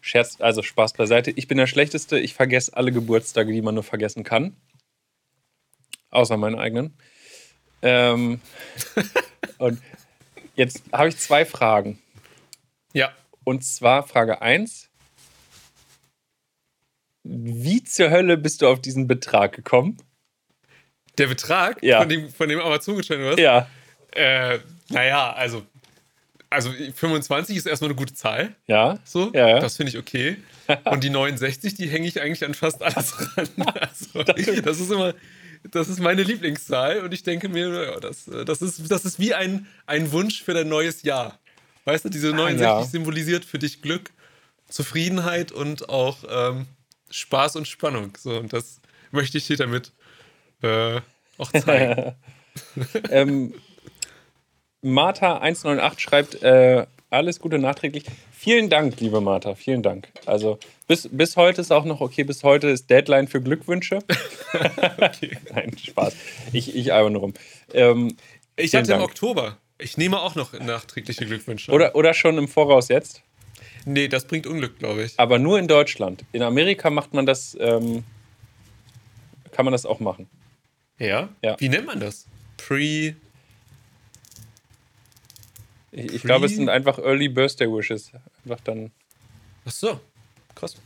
[0.00, 1.32] Scherz, also Spaß beiseite.
[1.32, 2.18] Ich bin der Schlechteste.
[2.20, 4.56] Ich vergesse alle Geburtstage, die man nur vergessen kann.
[6.10, 6.96] Außer meinen eigenen.
[7.86, 8.40] Ähm,
[9.58, 9.80] und
[10.56, 11.98] jetzt habe ich zwei Fragen.
[12.92, 13.12] ja.
[13.44, 14.88] Und zwar Frage 1.
[17.22, 19.96] Wie zur Hölle bist du auf diesen Betrag gekommen?
[21.18, 22.00] Der Betrag Ja.
[22.00, 23.40] von dem, von dem Amazon-Gutschein, oder was?
[23.40, 23.68] Ja.
[24.12, 24.58] Äh,
[24.90, 25.64] naja, also,
[26.50, 28.54] also 25 ist erstmal eine gute Zahl.
[28.66, 28.98] Ja.
[29.04, 29.58] So, Ja, ja.
[29.60, 30.36] das finde ich okay.
[30.84, 33.48] Und die 69, die hänge ich eigentlich an fast alles ran.
[33.80, 35.14] Also, das ist immer,
[35.70, 39.18] das ist meine Lieblingszahl und ich denke mir, ja, das, äh, das, ist, das ist
[39.18, 41.38] wie ein, ein Wunsch für dein neues Jahr.
[41.84, 42.84] Weißt du, diese 69 Ah, ja.
[42.84, 44.10] symbolisiert für dich Glück,
[44.68, 46.66] Zufriedenheit und auch ähm,
[47.10, 48.16] Spaß und Spannung.
[48.18, 48.80] So, und das
[49.12, 49.92] möchte ich dir damit
[50.62, 51.00] äh,
[51.38, 52.14] auch zeigen.
[53.10, 53.54] ähm,
[54.82, 58.04] Martha198 schreibt, äh, alles Gute nachträglich.
[58.46, 60.06] Vielen Dank, liebe Martha, vielen Dank.
[60.24, 63.98] Also bis, bis heute ist auch noch okay, bis heute ist Deadline für Glückwünsche.
[65.52, 66.14] Nein, Spaß.
[66.52, 67.34] Ich, ich albere nur rum.
[67.74, 68.16] Ähm,
[68.54, 69.02] Ich hatte im Dank.
[69.10, 69.56] Oktober.
[69.78, 71.72] Ich nehme auch noch nachträgliche Glückwünsche.
[71.72, 73.20] oder, oder schon im Voraus jetzt,
[73.84, 75.14] Nee, das bringt Unglück, glaube ich.
[75.18, 76.24] aber nur in Deutschland.
[76.30, 78.04] In Amerika macht man das, ähm,
[79.50, 80.28] kann man das auch machen.
[81.00, 81.30] Ja?
[81.42, 81.56] Ja.
[81.58, 82.28] Wie nennt man das?
[82.58, 83.16] Pre.
[85.96, 88.12] Ich, ich glaube, es sind einfach Early Birthday Wishes.
[88.44, 88.90] Einfach dann.
[89.64, 89.98] Ach so.
[90.54, 90.76] Krass.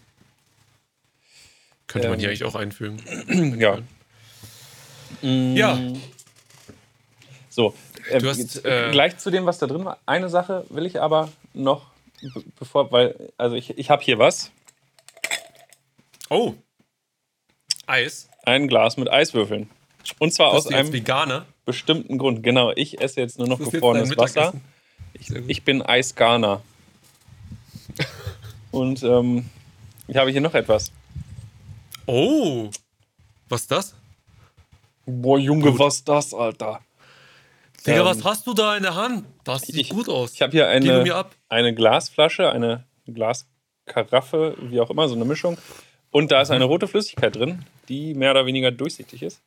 [1.87, 3.03] Könnte man Ähm, hier eigentlich auch einfügen.
[3.61, 3.79] Ja.
[5.23, 5.79] Ja.
[7.49, 7.75] So,
[8.09, 9.99] äh, Du hast, äh, gleich zu dem, was da drin war.
[10.07, 11.87] Eine Sache will ich aber noch,
[12.23, 14.53] be- bevor, weil, also ich, ich habe hier was.
[16.31, 16.55] Oh.
[17.87, 18.29] Eis.
[18.45, 19.69] Ein Glas mit Eiswürfeln.
[20.21, 21.45] Und zwar Bist aus einem Veganer?
[21.65, 22.43] bestimmten Grund.
[22.45, 24.53] Genau, ich esse jetzt nur noch Das gefrorenes Wasser.
[24.53, 24.65] Mittagessen.
[25.15, 25.45] Ich, gut.
[25.49, 26.63] ich bin Eisgarner.
[28.71, 29.49] Und ähm,
[30.07, 30.93] ich habe hier noch etwas.
[32.07, 32.71] Oh.
[33.49, 33.95] Was ist das?
[35.07, 36.81] Boah, Junge, was ist das, Alter?
[37.87, 39.27] Digga, Ähm, was hast du da in der Hand?
[39.45, 40.35] Das sieht ich- gut aus.
[40.35, 41.35] Ich habe hier eine, mir ab.
[41.49, 45.59] eine Glasflasche, eine Glaskaraffe, wie auch immer, so eine Mischung.
[46.13, 49.41] Und da ist eine rote Flüssigkeit drin, die mehr oder weniger durchsichtig ist.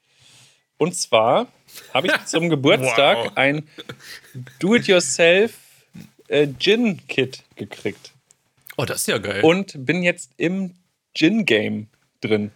[0.78, 1.48] Und zwar
[1.94, 3.32] habe ich zum Geburtstag Wow.
[3.38, 3.68] ein
[4.60, 5.54] Do-it-yourself
[6.28, 8.12] äh, Gin-Kit gekriegt.
[8.78, 9.42] Oh, das ist ja geil.
[9.44, 10.74] Und bin jetzt im
[11.14, 11.88] Gin-Game
[12.22, 12.52] drin.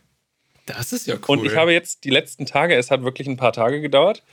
[0.65, 1.37] das ist ja cool.
[1.39, 4.23] Und ich habe jetzt die letzten Tage, es hat wirklich ein paar Tage gedauert,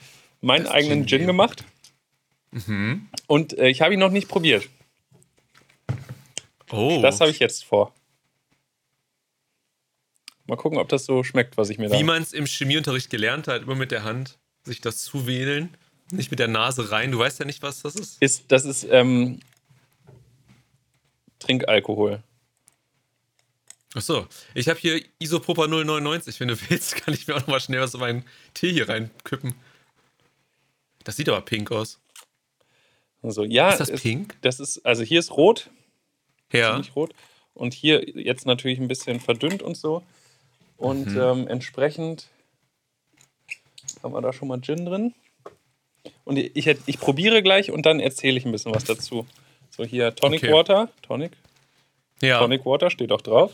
[0.41, 1.27] meinen Das eigenen Gin Gin-Game.
[1.27, 1.63] gemacht.
[2.51, 3.07] Mhm.
[3.27, 4.67] Und äh, ich habe ihn noch nicht probiert.
[6.71, 6.99] Oh.
[7.01, 7.93] Das habe ich jetzt vor.
[10.47, 11.97] Mal gucken, ob das so schmeckt, was ich mir da.
[11.97, 15.75] Wie man es im Chemieunterricht gelernt hat, immer mit der Hand sich das zuwählen.
[16.11, 17.11] Nicht mit der Nase rein.
[17.11, 18.21] Du weißt ja nicht, was das ist.
[18.21, 19.39] ist, das ist ähm,
[21.39, 22.21] Trinkalkohol.
[23.95, 26.39] Achso, ich habe hier Isopropa 099.
[26.39, 28.89] Wenn du willst, kann ich mir auch noch mal schnell was in meinen Tee hier
[28.89, 29.55] reinkippen.
[31.03, 31.99] Das sieht aber pink aus.
[33.21, 34.35] Also, ja, Ist das es- pink?
[34.41, 35.69] Das ist, also hier ist rot,
[36.51, 36.71] Ja.
[36.73, 37.13] ziemlich rot.
[37.53, 40.03] Und hier jetzt natürlich ein bisschen verdünnt und so.
[40.77, 41.21] Und Mhm.
[41.21, 42.27] ähm, entsprechend
[44.03, 45.13] haben wir da schon mal Gin drin.
[46.23, 49.25] Und ich, ich, ich probiere gleich und dann erzähle ich ein bisschen was dazu.
[49.71, 50.53] So, hier Tonic Okay.
[50.53, 50.89] Water.
[51.01, 51.31] Tonic.
[52.21, 53.53] Ja, Tonic Water steht auch drauf.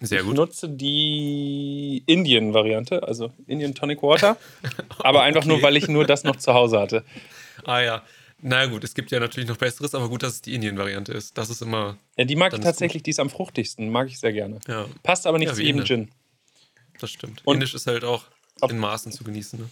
[0.00, 0.36] sehr Ich gut.
[0.36, 4.36] nutze die Indian-Variante, also Indian Tonic Water.
[4.98, 5.64] aber einfach nur, Okay.
[5.64, 7.04] weil ich nur das noch zu Hause hatte.
[7.64, 8.02] Ah ja.
[8.46, 11.38] Na gut, es gibt ja natürlich noch Besseres, aber gut, dass es die Indien-Variante ist.
[11.38, 13.88] Das ist immer, Ja, die mag ich tatsächlich, die ist am fruchtigsten.
[13.90, 14.60] Mag ich sehr gerne.
[14.68, 15.84] ja, Passt aber nicht Ja, zu jedem.
[15.84, 16.10] Gin.
[17.00, 17.42] Das stimmt.
[17.44, 18.24] Und- Indisch ist halt auch
[18.60, 19.58] Ob- in Maßen zu genießen.
[19.60, 19.68] Ne?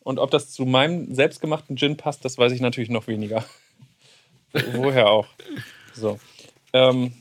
[0.00, 3.44] Und ob das zu meinem selbstgemachten Gin passt, das weiß ich natürlich noch weniger.
[4.72, 5.26] Woher auch.
[5.94, 6.20] So.
[6.72, 7.12] Ähm.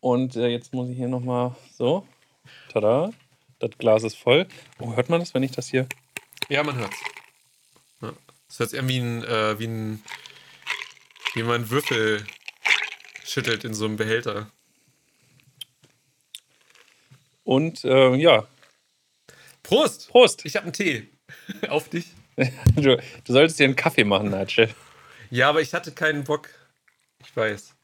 [0.00, 2.06] Und äh, jetzt muss ich hier nochmal so.
[2.72, 3.10] Tada.
[3.58, 4.46] Das Glas ist voll.
[4.78, 5.88] Oh, hört man das, wenn ich das hier.
[6.48, 6.96] Ja, man hört's.
[8.00, 8.12] Ja.
[8.46, 10.02] Das hört sich an wie ein, äh, wie ein,
[11.34, 12.24] wie man einen Würfel
[13.24, 14.50] schüttelt in so einem Behälter.
[17.48, 18.46] Und äh, ja,
[19.62, 20.08] Prost!
[20.10, 20.44] Prost!
[20.44, 21.08] Ich habe einen Tee.
[21.68, 22.06] Auf dich.
[22.76, 24.72] Du, du solltest dir einen Kaffee machen, Nigel.
[25.30, 26.50] Ja, aber ich hatte keinen Bock.
[27.24, 27.74] Ich weiß.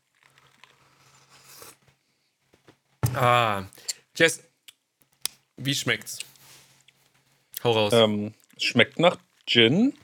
[3.14, 3.64] Ah.
[4.14, 4.44] Jess,
[5.56, 6.18] wie schmeckt's?
[7.64, 7.92] Hau raus.
[7.94, 9.94] Ähm, schmeckt nach Gin.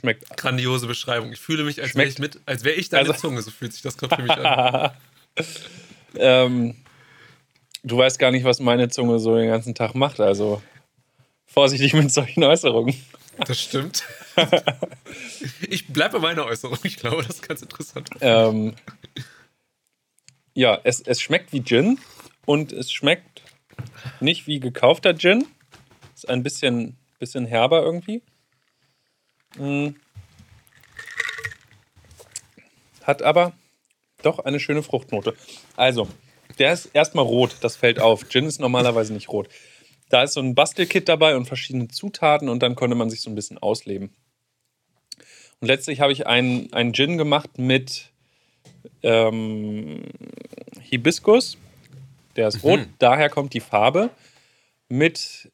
[0.00, 1.32] Schmeckt Grandiose Beschreibung.
[1.32, 3.42] Ich fühle mich, als wäre ich mit, als wäre ich deine Also- Zunge.
[3.42, 4.90] So fühlt sich das gerade für mich an.
[6.16, 6.74] Ähm,
[7.84, 10.20] du weißt gar nicht, was meine Zunge so den ganzen Tag macht.
[10.20, 10.62] Also
[11.44, 12.94] vorsichtig mit solchen Äußerungen.
[13.46, 14.04] Das stimmt.
[15.68, 16.78] Ich bleibe bei meiner Äußerung.
[16.84, 18.08] Ich glaube, das ist ganz interessant.
[18.20, 18.74] Ähm,
[20.54, 21.98] ja, es, es schmeckt wie Gin
[22.46, 23.42] und es schmeckt
[24.20, 25.46] nicht wie gekaufter Gin.
[26.14, 28.22] Ist ein bisschen, bisschen herber irgendwie.
[29.56, 29.88] Mm.
[33.02, 33.52] Hat aber
[34.22, 35.34] doch eine schöne Fruchtnote.
[35.76, 36.08] Also,
[36.58, 38.28] der ist erstmal rot, das fällt auf.
[38.28, 39.48] Gin ist normalerweise nicht rot.
[40.10, 43.30] Da ist so ein Bastelkit dabei und verschiedene Zutaten und dann konnte man sich so
[43.30, 44.10] ein bisschen ausleben.
[45.60, 48.10] Und letztlich habe ich einen, einen Gin gemacht mit
[49.02, 50.04] ähm,
[50.80, 51.58] Hibiskus.
[52.36, 54.10] Der ist rot, daher kommt die Farbe.
[54.88, 55.50] Mit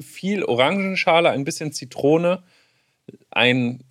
[0.00, 2.42] viel Orangenschale, ein bisschen Zitrone,
[3.30, 3.84] ein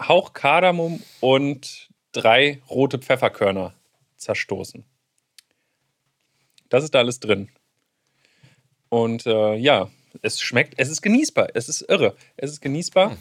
[0.00, 3.74] Hauch Kardamom und drei rote Pfefferkörner
[4.16, 4.84] zerstoßen.
[6.68, 7.50] Das ist da alles drin.
[8.88, 9.90] Und äh, ja,
[10.22, 13.16] es schmeckt, es ist genießbar, es ist irre, es ist genießbar.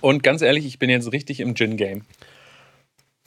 [0.00, 2.04] Und ganz ehrlich, ich bin jetzt richtig im Gin-Game.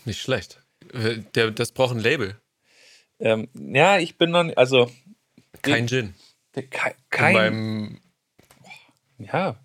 [0.06, 0.62] Nicht schlecht.
[0.94, 2.40] Äh, Der, das braucht ein Label.
[3.20, 4.92] Ähm, ja, ich bin noch, nicht- also
[5.62, 6.14] Kein Gin.
[6.72, 8.02] kein, kein
[9.20, 9.56] ja.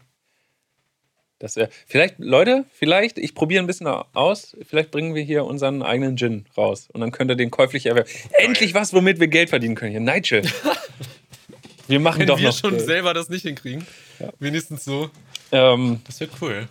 [1.40, 5.82] Das wär, vielleicht, Leute, vielleicht, ich probiere ein bisschen aus, vielleicht bringen wir hier unseren
[5.82, 8.10] eigenen Gin raus und dann könnt ihr den käuflich erwerben.
[8.38, 10.00] Endlich was, womit wir Geld verdienen können hier.
[10.00, 10.42] Nigel.
[11.86, 12.84] Wir machen wenn doch wir noch schon Geld.
[12.84, 13.86] selber das nicht hinkriegen.
[14.38, 15.08] Wenigstens so.
[15.52, 16.68] Ähm, Das wäre cool.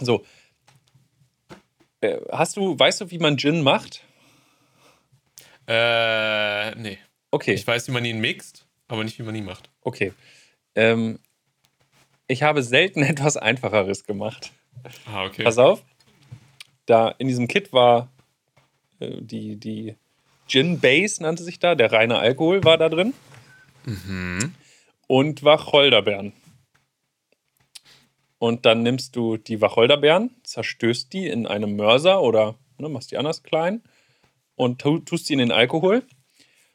[0.00, 0.24] so.
[2.00, 4.02] Äh, Hast du, weißt du, wie man Gin macht?
[5.68, 6.98] Äh, nee.
[7.30, 7.54] Okay.
[7.54, 9.70] Ich weiß, wie man ihn mixt, aber nicht, wie man ihn macht.
[9.82, 10.12] Okay.
[10.74, 11.20] Ähm,
[12.28, 14.52] ich habe selten etwas Einfacheres gemacht.
[15.06, 15.44] Ah, okay.
[15.44, 15.82] Pass auf.
[16.86, 18.12] Da in diesem Kit war
[19.00, 19.96] äh, die, die
[20.46, 21.74] Gin Base, nannte sich da.
[21.74, 23.14] Der reine Alkohol war da drin.
[25.06, 26.32] Und Wacholderbeeren.
[28.38, 33.16] Und dann nimmst du die Wacholderbeeren, zerstößt die in einem Mörser oder ne, machst die
[33.16, 33.82] anders klein
[34.56, 36.02] und tu, tust die in den Alkohol,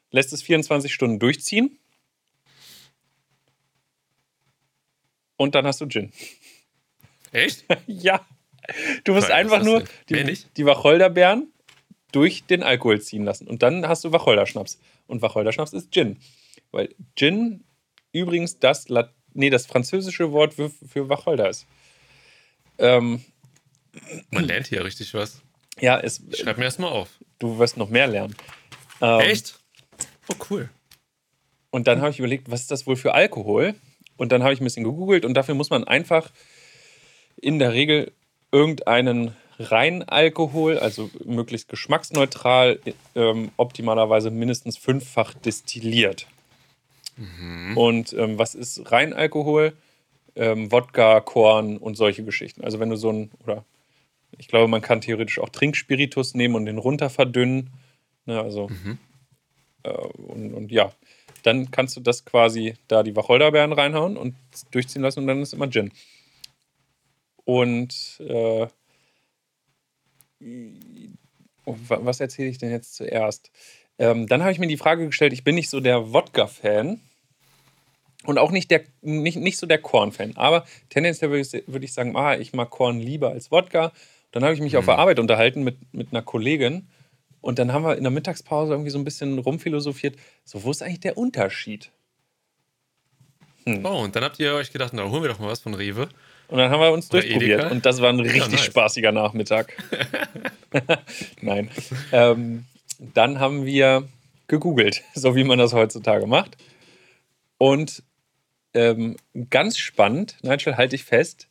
[0.09, 1.77] lässt es 24 Stunden durchziehen
[5.41, 6.11] und dann hast du Gin.
[7.31, 7.65] Echt?
[7.87, 8.25] Ja.
[9.03, 11.51] Du musst Geil, einfach nur die, die Wacholderbeeren
[12.11, 13.47] durch den Alkohol ziehen lassen.
[13.47, 14.79] Und dann hast du Wacholderschnaps.
[15.07, 16.19] Und Wacholderschnaps ist Gin.
[16.71, 17.63] Weil Gin
[18.13, 21.65] übrigens das, Lat nee, das französische Wort für, für Wacholder ist.
[22.77, 23.23] Ähm,
[24.29, 25.41] Man lernt hier richtig was.
[25.79, 27.09] ja, es, Ich schreib mir erstmal auf.
[27.39, 28.35] du wirst noch mehr lernen.
[29.01, 29.59] Ähm, Echt?
[30.29, 30.69] Oh, cool.
[31.71, 33.73] Und dann habe ich überlegt, was ist das wohl für Alkohol?
[34.21, 36.29] Und dann habe ich ein bisschen gegoogelt und dafür muss man einfach
[37.37, 38.11] in der Regel
[38.51, 42.79] irgendeinen Reinalkohol, also möglichst geschmacksneutral,
[43.15, 46.27] ähm, optimalerweise mindestens fünffach destilliert.
[47.75, 49.73] Und ähm, was ist Reinalkohol?
[50.35, 52.63] Ähm, Wodka, Korn und solche Geschichten.
[52.63, 53.65] Also wenn du so ein, oder
[54.37, 57.71] ich glaube, man kann theoretisch auch Trinkspiritus nehmen und den runter verdünnen.
[58.27, 58.69] Ne, also
[59.81, 60.91] äh, und, und ja,
[61.43, 64.35] dann kannst du das quasi da die Wacholderbeeren reinhauen und
[64.71, 65.91] durchziehen lassen und dann ist immer Gin.
[67.43, 68.67] Und äh,
[71.65, 73.51] Oh, was erzähle ich denn jetzt zuerst?
[73.99, 76.99] Ähm, dann habe ich mir die Frage gestellt, ich bin nicht so der Wodka-Fan
[78.25, 80.37] und auch nicht, der, nicht, nicht so der Korn-Fan.
[80.37, 83.91] Aber tendenziell würde ich, würd ich sagen, ah, ich mag Korn lieber als Wodka.
[84.31, 84.79] Dann habe ich mich mhm.
[84.79, 86.87] auf der Arbeit unterhalten mit, mit einer Kollegin
[87.41, 90.15] und dann haben wir in der Mittagspause irgendwie so ein bisschen rumphilosophiert.
[90.43, 91.91] So, wo ist eigentlich der Unterschied?
[93.65, 93.85] Hm.
[93.85, 96.09] Oh, und dann habt ihr euch gedacht, na, holen wir doch mal was von Rewe.
[96.47, 97.59] Und dann haben wir uns Oder durchprobiert.
[97.59, 97.73] Edeka.
[97.73, 98.65] Und das war ein richtig ja, nice.
[98.65, 99.75] spaßiger Nachmittag.
[101.41, 101.69] Nein.
[102.11, 102.65] Ähm,
[102.99, 104.07] dann haben wir
[104.47, 106.57] gegoogelt, so wie man das heutzutage macht.
[107.57, 108.03] Und
[108.73, 109.17] ähm,
[109.49, 111.47] ganz spannend, Nigel, halte ich fest,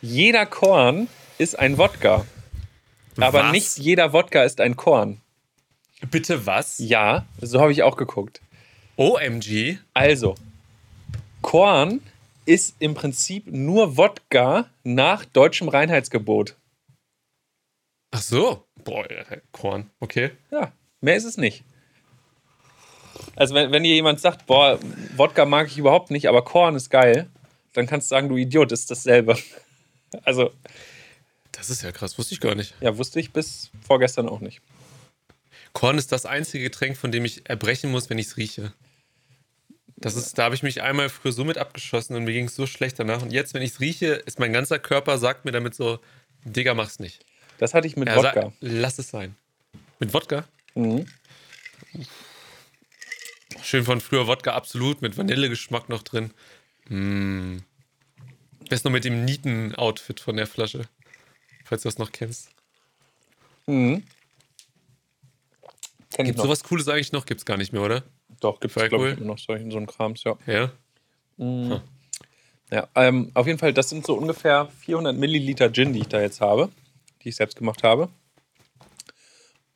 [0.00, 1.08] jeder Korn
[1.38, 2.24] ist ein Wodka.
[3.22, 3.52] Aber was?
[3.52, 5.20] nicht jeder Wodka ist ein Korn.
[6.10, 6.78] Bitte was?
[6.78, 8.40] Ja, so habe ich auch geguckt.
[8.96, 9.78] OMG.
[9.94, 10.34] Also,
[11.42, 12.00] Korn
[12.46, 16.56] ist im Prinzip nur Wodka nach deutschem Reinheitsgebot.
[18.10, 18.64] Ach so.
[18.84, 19.06] Boah,
[19.52, 20.30] Korn, okay.
[20.50, 21.62] Ja, mehr ist es nicht.
[23.36, 24.78] Also, wenn, wenn dir jemand sagt, boah,
[25.16, 27.28] Wodka mag ich überhaupt nicht, aber Korn ist geil,
[27.74, 29.36] dann kannst du sagen, du Idiot, ist dasselbe.
[30.24, 30.50] Also.
[31.52, 32.74] Das ist ja krass, wusste ich gar nicht.
[32.80, 34.60] Ja, wusste ich bis vorgestern auch nicht.
[35.72, 38.72] Korn ist das einzige Getränk, von dem ich erbrechen muss, wenn ich es rieche.
[39.96, 42.56] Das ist, da habe ich mich einmal früher so mit abgeschossen und mir ging es
[42.56, 43.22] so schlecht danach.
[43.22, 46.00] Und jetzt, wenn ich es rieche, ist mein ganzer Körper, sagt mir damit so,
[46.44, 47.24] Digga, mach's nicht.
[47.58, 48.42] Das hatte ich mit er Wodka.
[48.42, 49.36] Sagt, lass es sein.
[49.98, 50.44] Mit Wodka?
[50.74, 51.06] Mhm.
[53.62, 56.32] Schön von früher Wodka absolut, mit Vanillegeschmack noch drin.
[56.88, 57.58] Mm.
[58.70, 60.88] Best noch mit dem Nieten-Outfit von der Flasche.
[61.70, 62.50] Falls du das noch kennst.
[63.68, 64.02] Mhm.
[66.12, 67.26] Kenn Gibt sowas Cooles eigentlich noch?
[67.26, 68.02] Gibt's gar nicht mehr, oder?
[68.40, 70.36] Doch, gibt es, glaube ich, immer noch solchen, so einen Krams, ja.
[70.46, 70.72] Ja?
[71.36, 71.70] Mhm.
[71.70, 71.80] Hm.
[72.72, 76.20] Ja, ähm, auf jeden Fall, das sind so ungefähr 400 Milliliter Gin, die ich da
[76.20, 76.70] jetzt habe,
[77.22, 78.08] die ich selbst gemacht habe.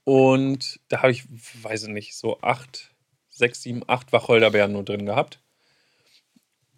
[0.03, 1.23] Und da habe ich,
[1.63, 2.91] weiß ich nicht, so acht,
[3.31, 5.39] sechs, sieben, acht Wacholderbeeren nur drin gehabt.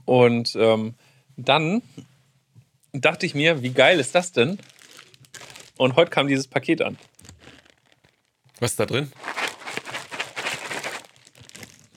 [0.04, 0.94] Und ähm,
[1.38, 1.80] dann
[2.92, 4.58] dachte ich mir, wie geil ist das denn?
[5.76, 6.98] Und heute kam dieses Paket an.
[8.60, 9.12] Was ist da drin?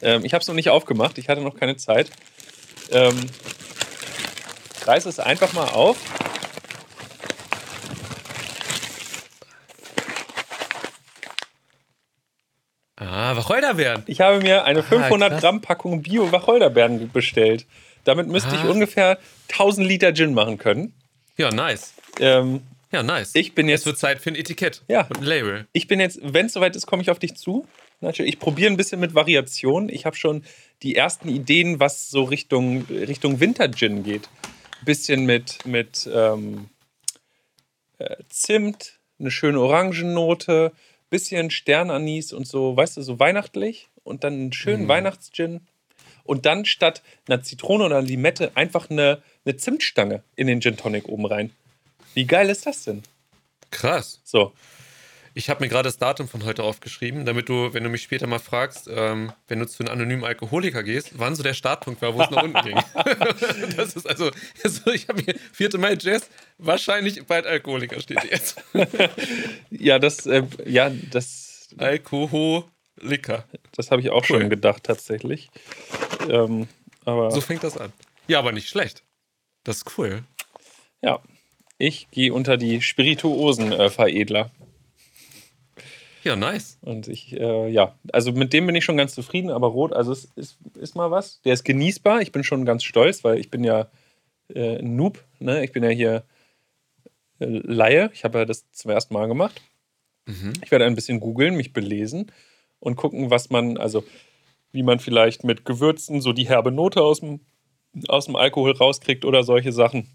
[0.01, 2.11] Ähm, ich habe es noch nicht aufgemacht, ich hatte noch keine Zeit.
[2.91, 3.15] Ähm,
[4.85, 5.97] reiß es einfach mal auf.
[12.97, 14.03] Ah, Wacholderbeeren.
[14.07, 17.65] Ich habe mir eine 500 ah, Gramm Packung Bio-Wacholderbeeren bestellt.
[18.03, 18.55] Damit müsste ah.
[18.55, 19.19] ich ungefähr
[19.51, 20.93] 1000 Liter Gin machen können.
[21.37, 21.93] Ja, nice.
[22.19, 22.61] Ähm,
[22.91, 23.31] ja, nice.
[23.35, 23.81] Ich bin jetzt.
[23.81, 25.05] Es wird Zeit für ein Etikett ja.
[25.07, 25.67] und ein Label.
[25.73, 27.67] Ich bin jetzt, wenn es soweit ist, komme ich auf dich zu.
[28.01, 29.89] Ich probiere ein bisschen mit Variationen.
[29.89, 30.43] Ich habe schon
[30.81, 34.29] die ersten Ideen, was so Richtung, Richtung Winter-Gin geht.
[34.79, 36.69] Ein bisschen mit, mit ähm,
[37.97, 40.71] äh, Zimt, eine schöne Orangennote,
[41.09, 43.89] bisschen Sternanis und so, weißt du, so weihnachtlich.
[44.03, 44.87] Und dann einen schönen mhm.
[44.87, 45.61] Weihnachtsgin.
[46.23, 51.07] Und dann statt einer Zitrone oder Limette einfach eine, eine Zimtstange in den Gin Tonic
[51.09, 51.51] oben rein.
[52.19, 53.01] Wie geil ist das denn?
[53.71, 54.19] Krass.
[54.25, 54.51] So.
[55.35, 58.27] Ich habe mir gerade das Datum von heute aufgeschrieben, damit du, wenn du mich später
[58.27, 62.13] mal fragst, ähm, wenn du zu einem anonymen Alkoholiker gehst, wann so der Startpunkt war,
[62.13, 62.77] wo es nach unten ging.
[63.77, 65.77] das ist also, also ich habe hier 4.
[65.77, 68.61] Mai Jazz, wahrscheinlich bald Alkoholiker steht jetzt.
[69.69, 71.69] ja, das, äh, ja, das.
[71.77, 73.45] Alkoholiker.
[73.77, 74.41] Das habe ich auch cool.
[74.41, 75.49] schon gedacht, tatsächlich.
[76.27, 76.67] Ähm,
[77.05, 77.93] aber so fängt das an.
[78.27, 79.03] Ja, aber nicht schlecht.
[79.63, 80.23] Das ist cool.
[81.01, 81.21] Ja,
[81.79, 84.51] ich gehe unter die Spirituosen-Veredler.
[85.75, 85.79] Äh,
[86.23, 86.77] ja, nice.
[86.81, 90.11] Und ich, äh, ja, also mit dem bin ich schon ganz zufrieden, aber rot, also
[90.11, 91.41] es ist, ist mal was.
[91.41, 92.21] Der ist genießbar.
[92.21, 93.87] Ich bin schon ganz stolz, weil ich bin ja
[94.53, 95.63] äh, ein Noob, ne?
[95.63, 96.23] Ich bin ja hier
[97.39, 98.11] äh, Laie.
[98.13, 99.61] Ich habe ja das zum ersten Mal gemacht.
[100.25, 100.53] Mhm.
[100.61, 102.31] Ich werde ein bisschen googeln, mich belesen
[102.81, 104.03] und gucken, was man, also
[104.73, 107.39] wie man vielleicht mit Gewürzen so die herbe Note aus dem,
[108.09, 110.07] aus dem Alkohol rauskriegt oder solche Sachen.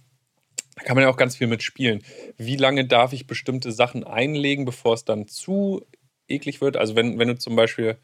[0.76, 2.02] Da kann man ja auch ganz viel mit spielen.
[2.36, 5.84] Wie lange darf ich bestimmte Sachen einlegen, bevor es dann zu
[6.28, 6.76] eklig wird?
[6.76, 7.96] Also wenn, wenn du zum Beispiel,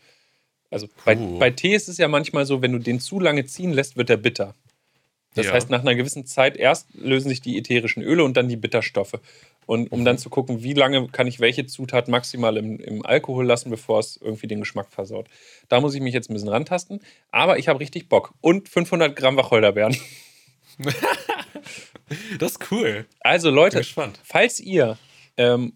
[0.70, 3.72] also bei, bei Tee ist es ja manchmal so, wenn du den zu lange ziehen
[3.72, 4.54] lässt, wird er bitter.
[5.34, 5.52] Das ja.
[5.52, 9.20] heißt, nach einer gewissen Zeit erst lösen sich die ätherischen Öle und dann die Bitterstoffe.
[9.66, 10.04] Und um mhm.
[10.04, 14.00] dann zu gucken, wie lange kann ich welche Zutat maximal im, im Alkohol lassen, bevor
[14.00, 15.28] es irgendwie den Geschmack versaut.
[15.68, 17.00] Da muss ich mich jetzt ein bisschen rantasten.
[17.30, 18.34] Aber ich habe richtig Bock.
[18.40, 19.96] Und 500 Gramm Wacholderbeeren.
[22.38, 23.06] Das ist cool.
[23.20, 23.82] Also Leute,
[24.24, 24.98] falls ihr,
[25.36, 25.74] ähm,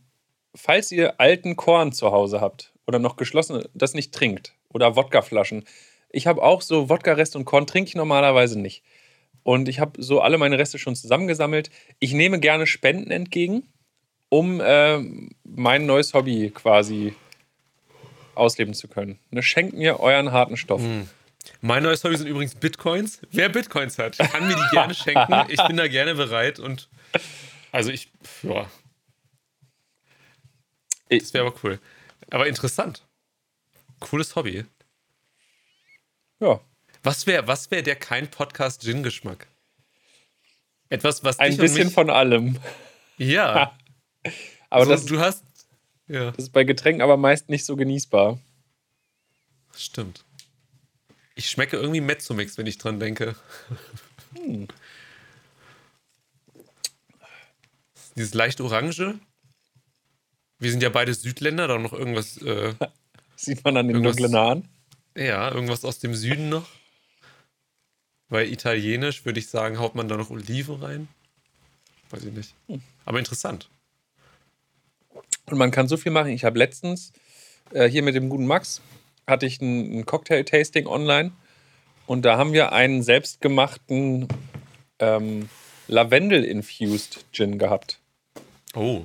[0.54, 5.64] falls ihr alten Korn zu Hause habt oder noch geschlossen, das nicht trinkt oder Wodkaflaschen.
[6.10, 8.82] Ich habe auch so Wodka-Reste und Korn trinke ich normalerweise nicht.
[9.42, 11.70] Und ich habe so alle meine Reste schon zusammengesammelt.
[11.98, 13.68] Ich nehme gerne Spenden entgegen
[14.34, 14.98] um äh,
[15.44, 17.14] mein neues Hobby quasi
[18.34, 19.20] ausleben zu können.
[19.30, 20.82] Ne, schenkt mir euren harten Stoff.
[20.82, 21.08] Hm.
[21.61, 23.20] Mein neues Hobby sind übrigens Bitcoins.
[23.30, 25.44] Wer Bitcoins hat, kann mir die gerne schenken.
[25.48, 26.88] Ich bin da gerne bereit und
[27.72, 28.09] also ich,
[28.42, 28.70] ja.
[31.09, 31.80] Das wäre aber cool.
[32.30, 33.04] Aber interessant.
[34.00, 34.64] Cooles Hobby.
[36.40, 36.61] Ja.
[37.02, 39.46] Was wäre was wär der kein Podcast-Gin-Geschmack?
[40.88, 42.59] Etwas, was Ein bisschen mich, von allem.
[43.16, 43.76] Ja.
[44.70, 45.44] Aber so, das, du hast.
[46.09, 48.38] Ja, das ist bei Getränken aber meist nicht so genießbar.
[49.76, 50.24] stimmt.
[51.34, 53.34] Ich schmecke irgendwie Mezzomix, wenn ich dran denke.
[54.36, 54.68] Hm.
[58.16, 59.18] Dieses leicht Orange.
[60.58, 62.74] Wir sind ja beide Südländer, da noch irgendwas, äh,
[63.36, 64.68] Sieht man an den dunklen Haaren.
[65.16, 66.68] ja, irgendwas aus dem Süden noch.
[68.28, 71.08] Weil italienisch würde ich sagen, haut man da noch Oliven rein.
[72.10, 72.54] Weiß ich nicht.
[73.04, 73.68] Aber interessant.
[75.46, 76.30] Und man kann so viel machen.
[76.30, 77.12] Ich habe letztens
[77.72, 78.80] äh, hier mit dem guten Max
[79.26, 81.32] hatte ich ein, Cocktail-Tasting online
[82.06, 84.28] und da haben wir einen selbstgemachten
[84.98, 85.48] ähm,
[85.88, 88.00] Lavendel-infused Gin gehabt.
[88.74, 89.04] Oh.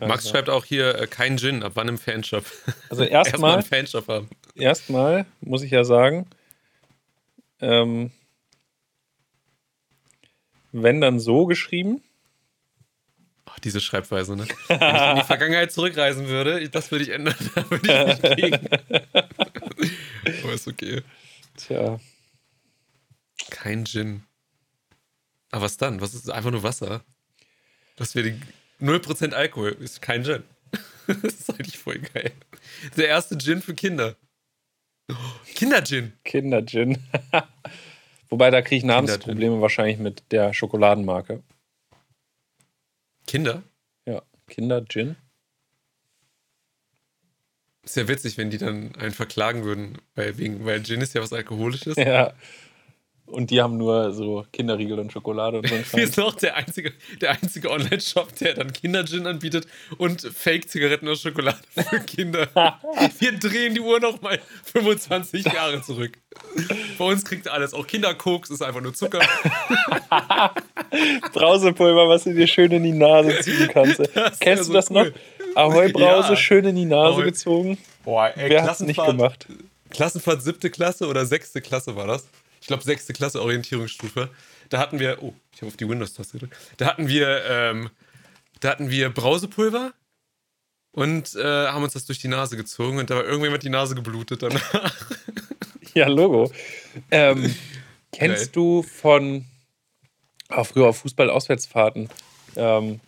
[0.00, 2.44] Max Also- schreibt auch hier äh, kein Gin, ab wann im Fanshop?
[2.90, 6.26] Also Erstmal erstmal erstmal muss ich ja sagen,
[7.60, 8.10] ähm,
[10.72, 12.02] wenn dann so geschrieben.
[13.64, 14.46] Diese Schreibweise, ne?
[14.68, 17.34] Wenn ich in die Vergangenheit zurückreisen würde, das würde ich ändern.
[17.54, 18.68] Da würde ich nicht gegen.
[20.44, 21.02] Aber ist okay.
[21.56, 21.98] Tja,
[23.50, 24.22] Kein Gin.
[25.50, 26.00] Aber was dann?
[26.00, 27.02] Was ist einfach nur Wasser?
[27.96, 28.40] Das wäre die
[28.84, 29.76] 0% Alkohol.
[29.80, 30.42] Ist kein Gin.
[31.06, 32.32] Das ist eigentlich voll geil.
[32.98, 34.14] Der erste Gin für Kinder.
[35.10, 35.14] Oh,
[35.54, 36.12] Kinder-Gin.
[36.22, 36.98] Kinder-Gin.
[38.28, 41.42] Wobei da kriege ich Namensprobleme wahrscheinlich mit der Schokoladenmarke.
[43.28, 43.62] Kinder?
[44.06, 45.16] Ja, Kinder-Gin.
[47.82, 51.20] Ist ja witzig, wenn die dann einen verklagen würden, weil, wegen, weil Gin ist ja
[51.20, 51.96] was Alkoholisches.
[51.96, 52.32] Ja.
[53.30, 55.74] Und die haben nur so Kinderriegel und Schokolade und so.
[55.74, 59.66] ein Wir sind auch der einzige, der einzige Online-Shop, der dann Kinder-Gin anbietet
[59.98, 62.48] und Fake-Zigaretten aus Schokolade für Kinder.
[63.18, 64.40] Wir drehen die Uhr nochmal
[64.72, 66.12] 25 Jahre zurück.
[66.98, 69.20] Bei uns kriegt alles, auch Kinderkoks ist einfach nur Zucker.
[71.32, 74.00] Brausepulver, was du dir schön in die Nase ziehen kannst.
[74.14, 75.12] Das Kennst wär du so das cool.
[75.54, 75.56] noch?
[75.56, 76.36] Ahoi-Brause Ja.
[76.36, 77.24] schön in die Nase Ahoi.
[77.24, 77.78] gezogen.
[78.04, 79.46] Boah, ey, Wer hat's nicht gemacht?
[79.90, 82.26] Klassenfahrt siebte Klasse oder sechste Klasse war das.
[82.68, 84.28] Ich glaube, sechste Klasse Orientierungsstufe.
[84.68, 86.54] Da hatten wir, oh, ich habe auf die Windows-Taste gedrückt.
[86.76, 87.88] Da hatten wir, ähm,
[88.60, 89.94] da hatten wir Brausepulver
[90.92, 93.94] und äh, haben uns das durch die Nase gezogen und da war irgendjemand die Nase
[93.94, 94.94] geblutet danach.
[95.94, 96.52] Ja, Logo.
[97.10, 97.54] Ähm,
[98.12, 98.52] kennst Geil.
[98.52, 99.46] du von
[100.50, 102.10] auch früher auf Fußball-Auswärtsfahrten?
[102.54, 103.00] Ähm,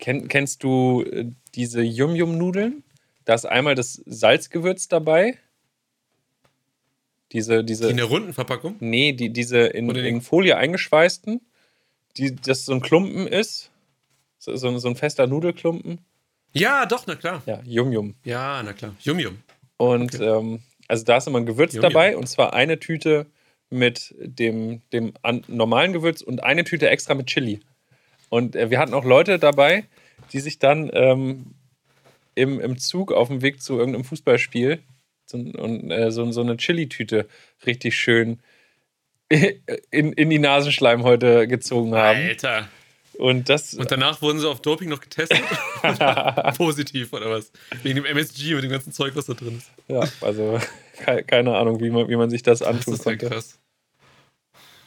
[0.00, 2.82] kenn, kennst du äh, diese Yum-Yum-Nudeln?
[3.24, 5.38] Da ist einmal das Salzgewürz dabei.
[7.32, 7.88] Diese, diese.
[7.88, 8.76] In der runden Verpackung?
[8.80, 11.40] Nee, die, diese in, in Folie eingeschweißten,
[12.16, 13.70] die, das so ein Klumpen ist.
[14.38, 15.98] So, so, so ein fester Nudelklumpen.
[16.52, 17.42] Ja, doch, na klar.
[17.46, 18.14] Ja, Yum Yum.
[18.24, 18.94] Ja, na klar.
[19.00, 19.38] Yum Yum.
[19.76, 22.20] Und ähm, also da ist immer ein Gewürz Yum, dabei yum.
[22.20, 23.26] und zwar eine Tüte
[23.70, 25.12] mit dem, dem
[25.46, 27.60] normalen Gewürz und eine Tüte extra mit Chili.
[28.28, 29.84] Und äh, wir hatten auch Leute dabei,
[30.32, 31.54] die sich dann ähm,
[32.34, 34.80] im, im Zug auf dem Weg zu irgendeinem Fußballspiel
[35.30, 37.26] so, und, äh, so, so eine Chili-Tüte
[37.66, 38.40] richtig schön
[39.28, 42.18] in, in die Nasenschleimhäute gezogen haben.
[42.20, 42.68] Alter.
[43.14, 45.40] Und das, Und danach wurden sie auf Doping noch getestet?
[46.56, 47.52] Positiv oder was?
[47.82, 49.70] Wegen dem MSG mit dem ganzen Zeug, was da drin ist.
[49.88, 50.58] ja, also
[50.98, 53.28] ke- keine Ahnung, wie man, wie man sich das Das antun ist ja konnte.
[53.28, 53.58] krass.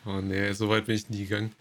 [0.06, 1.54] Oh nee, so weit bin ich nie gegangen.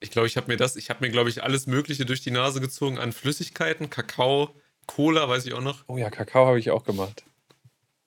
[0.00, 2.30] Ich glaube, ich habe mir das, ich habe mir, glaube ich, alles Mögliche durch die
[2.30, 4.54] Nase gezogen an Flüssigkeiten, Kakao,
[4.86, 5.84] Cola, weiß ich auch noch.
[5.88, 7.24] Oh ja, Kakao habe ich auch gemacht.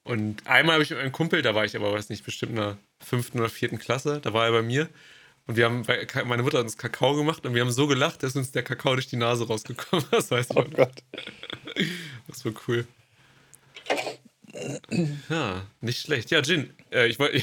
[0.04, 2.56] Und einmal habe ich mit einem Kumpel, da war ich aber, weiß nicht, bestimmt in
[2.58, 4.90] der fünften oder vierten Klasse, da war er bei mir.
[5.48, 8.24] Und wir haben, bei- meine Mutter hat uns Kakao gemacht und wir haben so gelacht,
[8.24, 10.12] dass uns der Kakao durch die Nase rausgekommen ist.
[10.12, 10.72] Das weiß ich Oh noch.
[10.72, 11.04] Gott.
[12.28, 12.88] Das war cool.
[15.30, 16.30] Ja, nicht schlecht.
[16.32, 16.74] Ja, Gin.
[16.92, 17.42] Äh, ich wollte.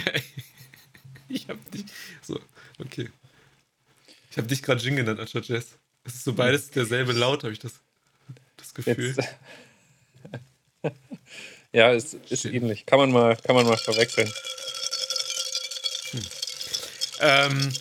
[1.28, 1.84] ich hab dich.
[2.22, 2.38] So,
[2.78, 3.10] okay.
[4.30, 5.78] Ich habe dich gerade Gin genannt anstatt Jess.
[6.04, 7.80] Es ist so beides derselbe Laut, habe ich das,
[8.56, 9.14] das Gefühl.
[9.16, 9.28] Jetzt,
[11.78, 12.52] ja, ist Shit.
[12.52, 12.86] ähnlich.
[12.86, 14.30] Kann man mal, kann man mal verwechseln.
[17.20, 17.72] Ähm,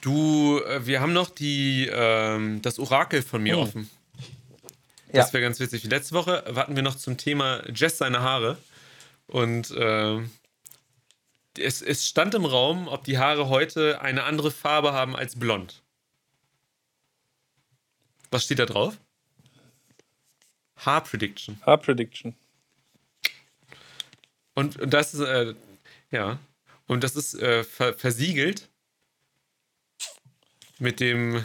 [0.00, 3.62] du, äh, wir haben noch die, ähm, das Orakel von mir Hm.
[3.62, 3.90] offen.
[5.12, 5.22] Ja.
[5.22, 5.84] Das wäre ganz witzig.
[5.84, 8.58] Letzte Woche hatten wir noch zum Thema Jess seine Haare.
[9.26, 10.30] Und ähm,
[11.58, 15.82] es, es stand im Raum, ob die Haare heute eine andere Farbe haben als blond.
[18.30, 18.98] Was steht da drauf?
[20.78, 21.60] Haarprediction.
[21.64, 22.34] Haarprediction.
[24.54, 25.54] Und, und das ist, äh,
[26.10, 26.38] ja,
[26.86, 28.68] und das ist äh, ver versiegelt
[30.78, 31.44] mit dem,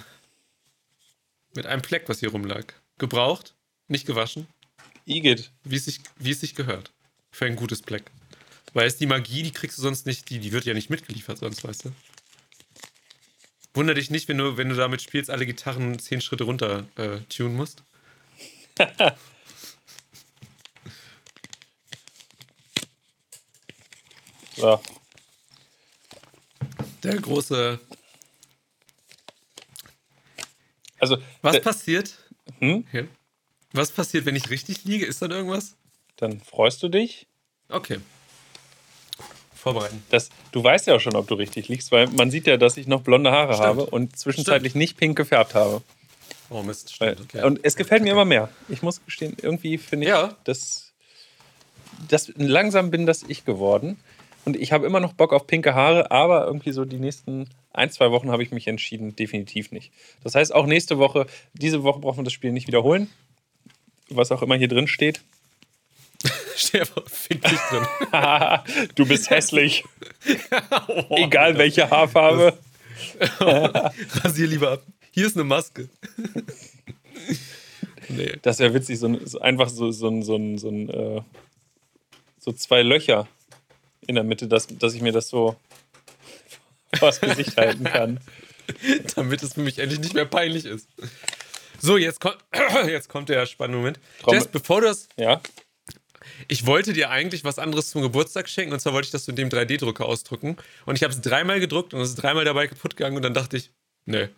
[1.55, 2.73] mit einem Fleck, was hier rumlag.
[2.97, 3.53] Gebraucht,
[3.87, 4.47] nicht gewaschen,
[5.05, 5.51] Igitt.
[5.63, 6.91] wie es sich, wie es sich gehört.
[7.31, 8.11] Für ein gutes Black.
[8.73, 11.39] Weil es die Magie, die kriegst du sonst nicht, die, die wird ja nicht mitgeliefert
[11.39, 11.91] sonst, weißt du.
[13.73, 17.19] Wunder dich nicht, wenn du, wenn du damit spielst, alle Gitarren zehn Schritte runter äh,
[17.29, 17.83] tunen musst.
[24.55, 24.79] So.
[27.03, 27.79] Der große.
[30.99, 32.17] Also, Was der- passiert?
[32.59, 32.85] Hm?
[32.93, 33.03] Ja.
[33.73, 35.05] Was passiert, wenn ich richtig liege?
[35.05, 35.75] Ist dann irgendwas?
[36.17, 37.27] dann freust du dich.
[37.69, 37.99] Okay.
[39.55, 40.03] Vorbereiten.
[40.09, 42.77] dass du weißt ja auch schon, ob du richtig liegst, weil man sieht ja, dass
[42.77, 43.67] ich noch blonde Haare Stimmt.
[43.67, 45.81] habe und zwischenzeitlich nicht pink gefärbt habe.
[46.53, 47.19] Oh Mist, stimmt.
[47.21, 47.43] Okay.
[47.43, 48.49] Und es gefällt mir immer mehr.
[48.69, 50.35] Ich muss gestehen, irgendwie finde ich, Ja.
[50.43, 50.93] dass,
[52.07, 53.99] dass langsam bin das ich geworden.
[54.45, 57.89] Und ich habe immer noch Bock auf pinke Haare, aber irgendwie so die nächsten ein,
[57.89, 59.91] zwei Wochen habe ich mich entschieden, definitiv nicht.
[60.23, 63.09] Das heißt, auch nächste Woche, diese Woche brauchen wir das Spiel nicht wiederholen.
[64.09, 65.21] Was auch immer hier drin steht.
[66.55, 68.89] Steh einfach fick dich drin.
[68.95, 69.83] du bist hässlich.
[71.09, 72.57] Egal welche Haarfarbe.
[73.39, 74.83] Rasier lieber ab.
[75.13, 75.89] Hier ist eine Maske.
[78.09, 78.33] nee.
[78.41, 81.21] Das wäre witzig, so, ein- so einfach so, so, ein- so, ein- so, ein, äh,
[82.39, 83.27] so zwei Löcher
[84.07, 85.55] in der Mitte, dass, dass ich mir das so
[86.97, 88.19] vors Gesicht halten kann.
[89.15, 90.87] Damit es für mich endlich nicht mehr peinlich ist.
[91.79, 92.37] So, jetzt, kommt
[92.87, 93.99] jetzt kommt der spannende Moment.
[94.21, 95.07] Trommel- Jess, bevor du das.
[95.17, 95.41] Ja,
[96.47, 99.35] Ich wollte dir eigentlich was anderes zum Geburtstag schenken und zwar wollte ich das in
[99.35, 100.57] dem 3D-Drucker ausdrucken.
[100.85, 103.33] Und ich habe es dreimal gedruckt und es ist dreimal dabei kaputt gegangen und dann
[103.33, 103.71] dachte ich,
[104.05, 104.29] nee,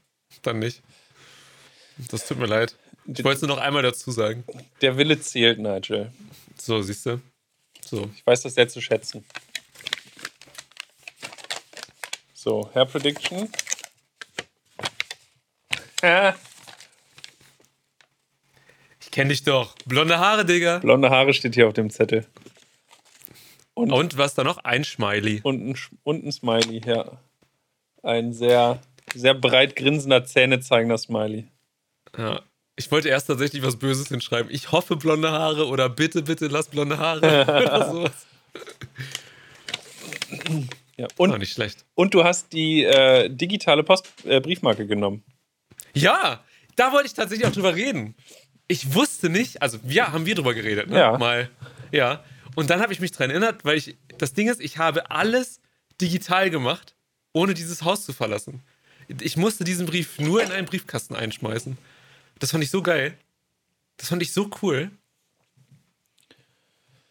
[0.41, 0.82] dann nicht.
[2.11, 2.76] Das tut mir leid.
[3.05, 4.43] Ich wollte es nur noch einmal dazu sagen.
[4.82, 6.11] der Wille zählt, Nigel.
[6.59, 7.21] So, siehst du?
[7.84, 8.09] So.
[8.15, 9.23] Ich weiß das sehr zu schätzen.
[12.34, 13.49] So, Hair Prediction.
[19.01, 19.76] Ich kenne dich doch.
[19.86, 20.80] Blonde Haare, Digga.
[20.80, 22.28] blonde Haare steht hier auf dem Zettel.
[23.73, 24.57] Und was da noch?
[24.59, 25.41] Ein Smiley.
[25.43, 27.19] Und ein, und ein Smiley, ja.
[28.03, 28.82] Ein sehr,
[29.14, 31.47] sehr breit grinsender, zähnezeigender Smiley.
[32.18, 32.41] Ja.
[32.78, 34.51] Ich wollte erst tatsächlich was Böses hinschreiben.
[34.51, 37.43] Ich hoffe blonde Haare oder bitte, bitte lass blonde Haare.
[37.47, 38.26] oder sowas.
[40.97, 41.08] Ja.
[41.18, 41.86] Und, Und, nicht schlecht.
[41.93, 45.24] und du hast die äh, digitale Post äh, Briefmarke genommen.
[45.93, 46.43] Ja,
[46.76, 48.16] da wollte ich tatsächlich auch drüber reden.
[48.68, 50.97] Ich wusste nicht, also ja, haben wir drüber geredet, ne?
[50.97, 51.18] Ja.
[51.18, 51.49] Mal.
[51.91, 52.24] Ja.
[52.56, 55.62] Und dann habe ich mich dran erinnert, weil ich, das Ding ist, ich habe alles
[56.01, 56.95] digital gemacht,
[57.34, 58.64] ohne dieses Haus zu verlassen.
[59.22, 61.78] Ich musste diesen Brief nur in einen Briefkasten einschmeißen.
[62.39, 63.18] Das fand ich so geil.
[63.97, 64.91] Das fand ich so cool.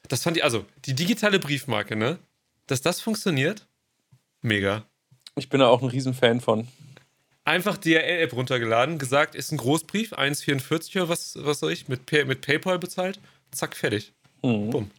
[0.08, 2.18] Das fand ich, also, die digitale Briefmarke, ne?
[2.66, 3.66] Dass das funktioniert,
[4.42, 4.84] mega.
[5.36, 6.68] Ich bin da auch ein Riesenfan von.
[7.44, 12.40] Einfach DRL-App runtergeladen, gesagt, ist ein Großbrief, 1,44 oder was, was soll ich, mit, mit
[12.40, 13.18] PayPal bezahlt,
[13.50, 14.12] zack, fertig.
[14.42, 14.70] Mhm.
[14.70, 14.90] Bumm.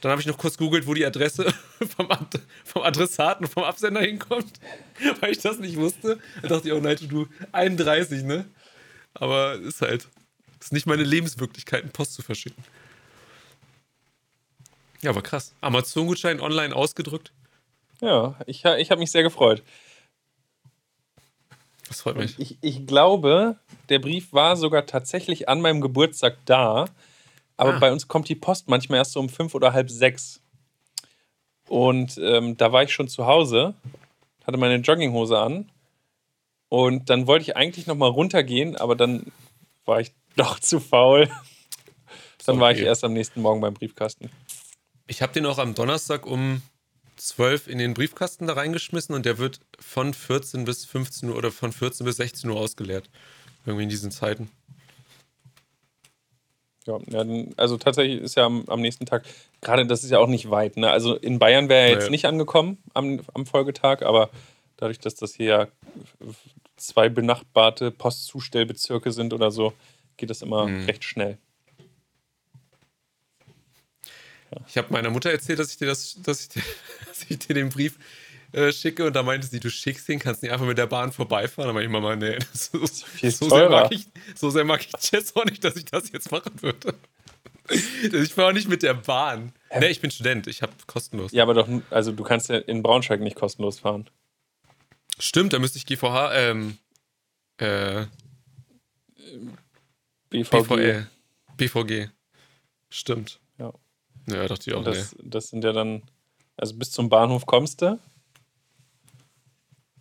[0.00, 1.52] Dann habe ich noch kurz googelt, wo die Adresse
[1.96, 4.60] vom, Ad vom Adressaten, vom Absender hinkommt,
[5.20, 6.18] weil ich das nicht wusste.
[6.42, 8.44] Da dachte ich, oh nein, du 31, ne?
[9.14, 10.08] Aber ist halt,
[10.60, 12.62] ist nicht meine Lebenswirklichkeit, einen Post zu verschicken.
[15.02, 15.54] Ja, aber krass.
[15.60, 17.32] Amazon-Gutschein online ausgedrückt,
[18.00, 19.62] Ja, ich, ich habe mich sehr gefreut.
[21.88, 22.38] das freut mich.
[22.38, 23.56] Ich, ich glaube,
[23.88, 26.86] der Brief war sogar tatsächlich an meinem Geburtstag da.
[27.56, 27.78] Aber Ah.
[27.78, 30.40] bei uns kommt die Post manchmal erst so um fünf oder halb sechs.
[31.68, 33.74] Und ähm, da war ich schon zu Hause,
[34.46, 35.70] hatte meine Jogginghose an.
[36.68, 39.32] Und dann wollte ich eigentlich noch mal runtergehen, aber dann
[39.84, 41.28] war ich doch zu faul.
[42.44, 42.86] Dann war ich Okay.
[42.86, 44.30] erst am nächsten Morgen beim Briefkasten.
[45.08, 46.62] Ich habe den auch am Donnerstag um
[47.16, 51.50] 12 in den Briefkasten da reingeschmissen und der wird von 14 bis 15 Uhr oder
[51.50, 53.08] von 14 bis 16 Uhr ausgeleert.
[53.64, 54.50] Irgendwie in diesen Zeiten.
[56.86, 56.98] Ja,
[57.56, 59.24] also tatsächlich ist ja am, am nächsten Tag,
[59.60, 60.76] gerade das ist ja auch nicht weit.
[60.76, 60.88] Ne?
[60.90, 62.10] Also in Bayern wäre er jetzt Naja.
[62.10, 64.30] nicht angekommen am, am Folgetag, aber
[64.76, 65.66] dadurch, dass das hier ja
[66.76, 69.72] zwei benachbarte Postzustellbezirke sind oder so,
[70.16, 70.84] geht das immer Mhm.
[70.84, 71.38] recht schnell.
[74.68, 76.62] Ich habe meiner Mutter erzählt, dass ich dir, das, dass ich dir,
[77.06, 77.98] dass ich dir den Brief
[78.56, 81.12] äh, schicke und da meinte sie, du schickst den, kannst nicht einfach mit der Bahn
[81.12, 81.68] vorbeifahren.
[81.68, 84.92] Da meinte ich, Mama, nee, so, viel so, sehr mag ich, so sehr mag ich
[84.98, 86.94] Jess auch nicht, dass ich das jetzt machen würde.
[87.68, 89.52] Ich fahre auch nicht mit der Bahn.
[89.76, 91.32] Nee, ich bin Student, ich habe kostenlos.
[91.32, 94.08] Ja, aber doch, also du kannst ja in Braunschweig nicht kostenlos fahren.
[95.18, 96.78] Stimmt, da müsste ich GVH, ähm,
[97.56, 98.06] äh,
[100.30, 100.50] BVG.
[100.50, 101.06] BVL,
[101.56, 102.10] BVG.
[102.88, 103.40] Stimmt.
[103.58, 103.72] Ja.
[104.28, 106.02] Ja, dachte ich auch, das, das sind ja dann,
[106.56, 107.98] also bis zum Bahnhof kommst du.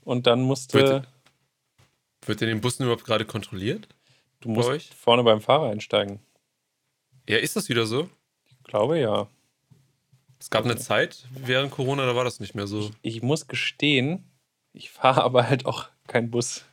[0.05, 1.07] Und dann musst du, Wird-.
[2.25, 3.89] Wird in den Bussen überhaupt gerade kontrolliert?
[4.39, 4.89] du musst euch?
[4.95, 6.19] vorne beim Fahrer einsteigen.
[7.27, 8.09] Ja, ist das wieder so?
[8.47, 9.27] Ich glaube ja.
[10.39, 12.91] Es gab eine Zeit während Corona, da war das nicht mehr so.
[13.01, 14.23] Ich muss gestehen,
[14.71, 16.63] ich fahre aber halt auch keinen Bus.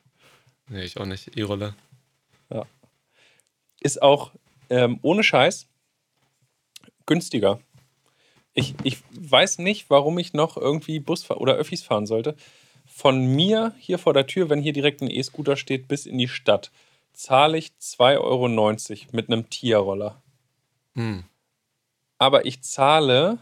[0.69, 1.37] Nee, ich auch nicht.
[1.37, 1.75] E-Roller.
[3.83, 4.31] Ist auch
[4.71, 5.67] ähm, ohne Scheiß
[7.05, 7.61] günstiger.
[8.55, 12.37] Ich, ich weiß nicht, warum ich noch irgendwie Bus oder Öffis fahren sollte.
[13.03, 16.29] Von mir hier vor der Tür, wenn hier direkt ein E-Scooter steht, bis in die
[16.29, 16.71] Stadt,
[17.13, 18.47] zahle ich 2,90 Euro
[19.11, 20.23] mit einem Tierroller.
[20.95, 21.25] Hm.
[22.19, 23.39] Aber ich zahle.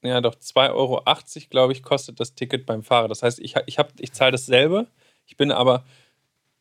[0.00, 1.02] Ja, doch 2,80 Euro,
[1.50, 3.08] glaube ich, kostet das Ticket beim Fahrer.
[3.08, 4.86] Das heißt, ich, ich, hab- ich zahle dasselbe.
[5.26, 5.84] Ich bin aber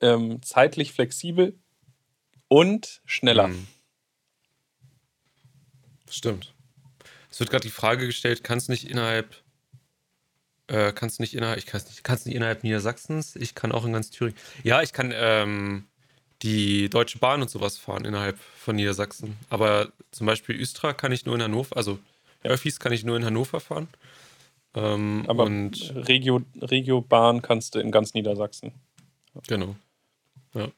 [0.01, 1.57] ähm, zeitlich flexibel
[2.49, 3.47] und schneller.
[3.47, 3.67] Hm.
[6.09, 6.53] Stimmt.
[7.31, 9.41] Es wird gerade die Frage gestellt, kannst nicht innerhalb,
[10.73, 13.85] äh, kannst nicht innerhalb, ich kann es nicht, kannst nicht innerhalb Niedersachsens, ich kann auch
[13.85, 14.37] in ganz Thüringen.
[14.63, 15.85] Ja, ich kann ähm,
[16.41, 19.37] die Deutsche Bahn und sowas fahren innerhalb von Niedersachsen.
[19.49, 21.99] Aber zum Beispiel Östra kann ich nur in Hannover, also
[22.41, 23.87] Öffis kann ich nur in Hannover fahren.
[24.73, 28.73] Ähm, Aber und Regio, Regio-Bahn kannst du in ganz Niedersachsen.
[29.47, 29.75] Genau.
[30.55, 30.69] Ja.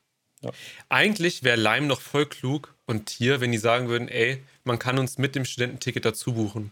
[0.41, 0.51] Ja.
[0.89, 4.99] Eigentlich wäre Leim noch voll klug und Tier, wenn die sagen würden, ey, man kann
[4.99, 6.71] uns mit dem Studententicket dazu buchen.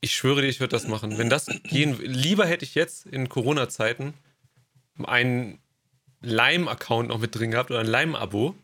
[0.00, 1.18] Ich schwöre dir, ich würde das machen.
[1.18, 4.14] Wenn das gehen, lieber hätte ich jetzt in Corona-Zeiten
[5.02, 5.58] einen
[6.20, 8.54] Lime-Account noch mit drin gehabt oder ein Lime-Abo,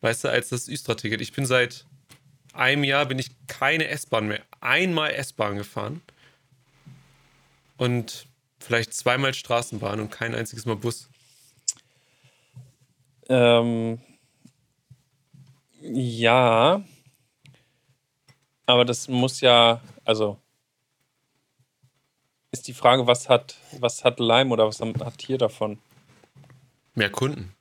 [0.00, 1.20] weißt du, als das Östra-Ticket.
[1.20, 1.86] Ich bin seit
[2.52, 6.02] einem Jahr bin ich keine S-Bahn mehr, einmal S-Bahn gefahren
[7.76, 8.26] und
[8.60, 11.08] vielleicht zweimal Straßenbahn und kein einziges Mal Bus.
[13.28, 14.00] Ähm,
[15.80, 16.82] ja,
[18.66, 20.38] aber das muss ja, also
[22.50, 25.78] ist die Frage, was hat, was hat Lime oder was hat Tier davon?
[26.94, 27.54] Mehr Kunden.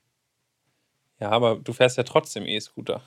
[1.20, 3.02] Ja, aber du fährst ja trotzdem E-Scooter.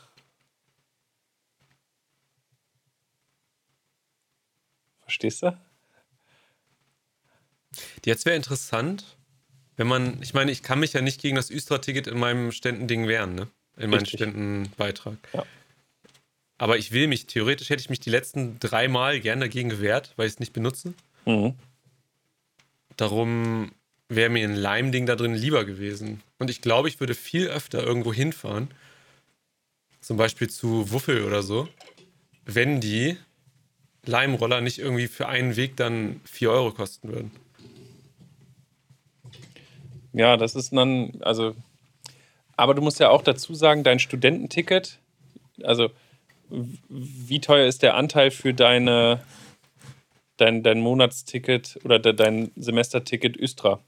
[5.01, 5.57] Verstehst du?
[8.05, 9.17] Jetzt wäre interessant,
[9.77, 13.07] wenn man, ich meine, ich kann mich ja nicht gegen das Östra-Ticket in meinem Ständending
[13.07, 13.49] wehren, ne?
[13.77, 14.07] In meinem.
[14.07, 15.19] Ständenbeitrag.
[15.33, 15.45] Ja.
[16.59, 20.13] Aber ich will mich, theoretisch hätte ich mich die letzten drei Mal gern dagegen gewehrt,
[20.17, 20.95] weil ich es nicht benutze.
[21.27, 21.55] Mhm.
[22.97, 23.73] Darum
[24.09, 26.23] wäre mir ein Leim-Ding da drin lieber gewesen.
[26.39, 28.71] Und ich glaube, ich würde viel öfter irgendwo hinfahren,
[30.01, 31.69] zum Beispiel zu Wuffel oder so,
[32.45, 33.17] wenn die
[34.05, 37.33] Leimroller nicht irgendwie für einen Weg dann 4 Euro kosten würden.
[40.13, 41.55] Ja, das ist dann, also,
[42.57, 44.99] aber du musst ja auch dazu sagen, dein Studententicket,
[45.63, 45.91] also
[46.49, 49.23] wie teuer ist der Anteil für deine,
[50.37, 53.81] dein, dein Monatsticket oder de, dein Semesterticket Östra?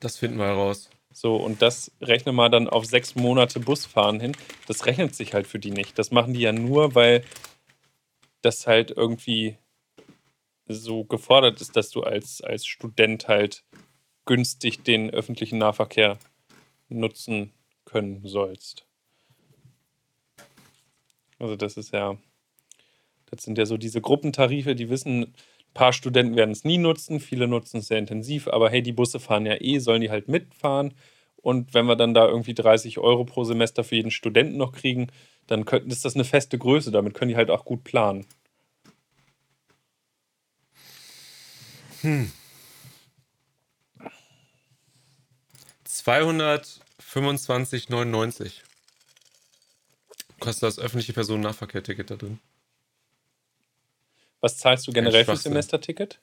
[0.00, 0.90] Das finden wir heraus.
[1.12, 4.36] So, und das rechne mal dann auf sechs Monate Busfahren hin.
[4.66, 5.98] Das rechnet sich halt für die nicht.
[5.98, 7.24] Das machen die ja nur, weil
[8.42, 9.56] das halt irgendwie
[10.66, 13.64] so gefordert ist, dass du als, als Student halt
[14.24, 16.18] günstig den öffentlichen Nahverkehr
[16.88, 17.52] nutzen
[17.84, 18.83] können sollst.
[21.38, 22.16] Also das ist ja,
[23.26, 25.34] das sind ja so diese Gruppentarife, die wissen, ein
[25.74, 29.20] paar Studenten werden es nie nutzen, viele nutzen es sehr intensiv, aber hey, die Busse
[29.20, 30.94] fahren ja eh, sollen die halt mitfahren.
[31.36, 35.08] Und wenn wir dann da irgendwie 30 Euro pro Semester für jeden Studenten noch kriegen,
[35.46, 38.26] dann könnten, ist das eine feste Größe, damit können die halt auch gut planen.
[42.00, 42.32] Hm.
[45.86, 48.62] 225,99
[50.44, 52.38] kostet das öffentliche Personennahverkehr-Ticket da drin.
[54.40, 55.52] Was zahlst du generell für Schwachsinn.
[55.52, 56.20] Semesterticket?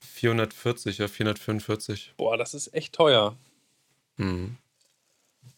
[0.00, 2.14] 440 oder 445.
[2.16, 3.36] Boah, das ist echt teuer.
[4.16, 4.56] Mhm.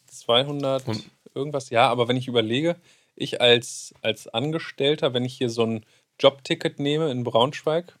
[0.07, 2.75] 200 Und- irgendwas, ja, aber wenn ich überlege,
[3.15, 5.85] ich als, als Angestellter, wenn ich hier so ein
[6.19, 7.97] Jobticket nehme in Braunschweig,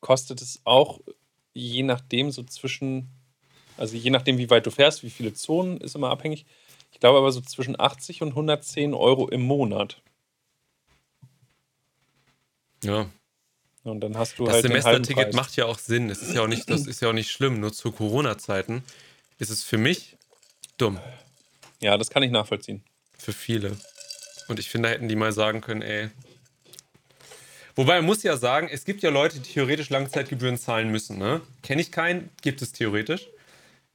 [0.00, 1.00] kostet es auch
[1.54, 3.08] je nachdem so zwischen,
[3.76, 6.46] also je nachdem, wie weit du fährst, wie viele Zonen, ist immer abhängig.
[6.92, 10.02] Ich glaube aber so zwischen 80 und 110 Euro im Monat.
[12.82, 13.10] Ja,
[13.82, 16.10] Und dann hast du das halt halben Semesterticket macht ja auch Sinn.
[16.10, 17.60] Es ist ja auch nicht, das ist ja auch nicht schlimm.
[17.60, 18.82] Nur zu Corona-Zeiten
[19.38, 20.16] ist es für mich
[20.78, 20.98] dumm.
[21.80, 22.82] Ja, das kann ich nachvollziehen.
[23.18, 23.76] Für viele.
[24.48, 26.10] Und ich finde, da hätten die mal sagen können, ey.
[27.76, 31.18] Wobei man muss ja sagen, es gibt ja Leute, die theoretisch Langzeitgebühren zahlen müssen.
[31.18, 31.40] Ne?
[31.62, 33.28] Kenne ich keinen, gibt es theoretisch.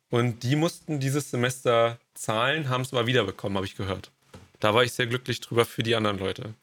[0.10, 4.12] Und die mussten dieses Semester zahlen, haben es aber wiederbekommen, habe ich gehört.
[4.60, 6.54] Da war ich sehr glücklich drüber für die anderen Leute.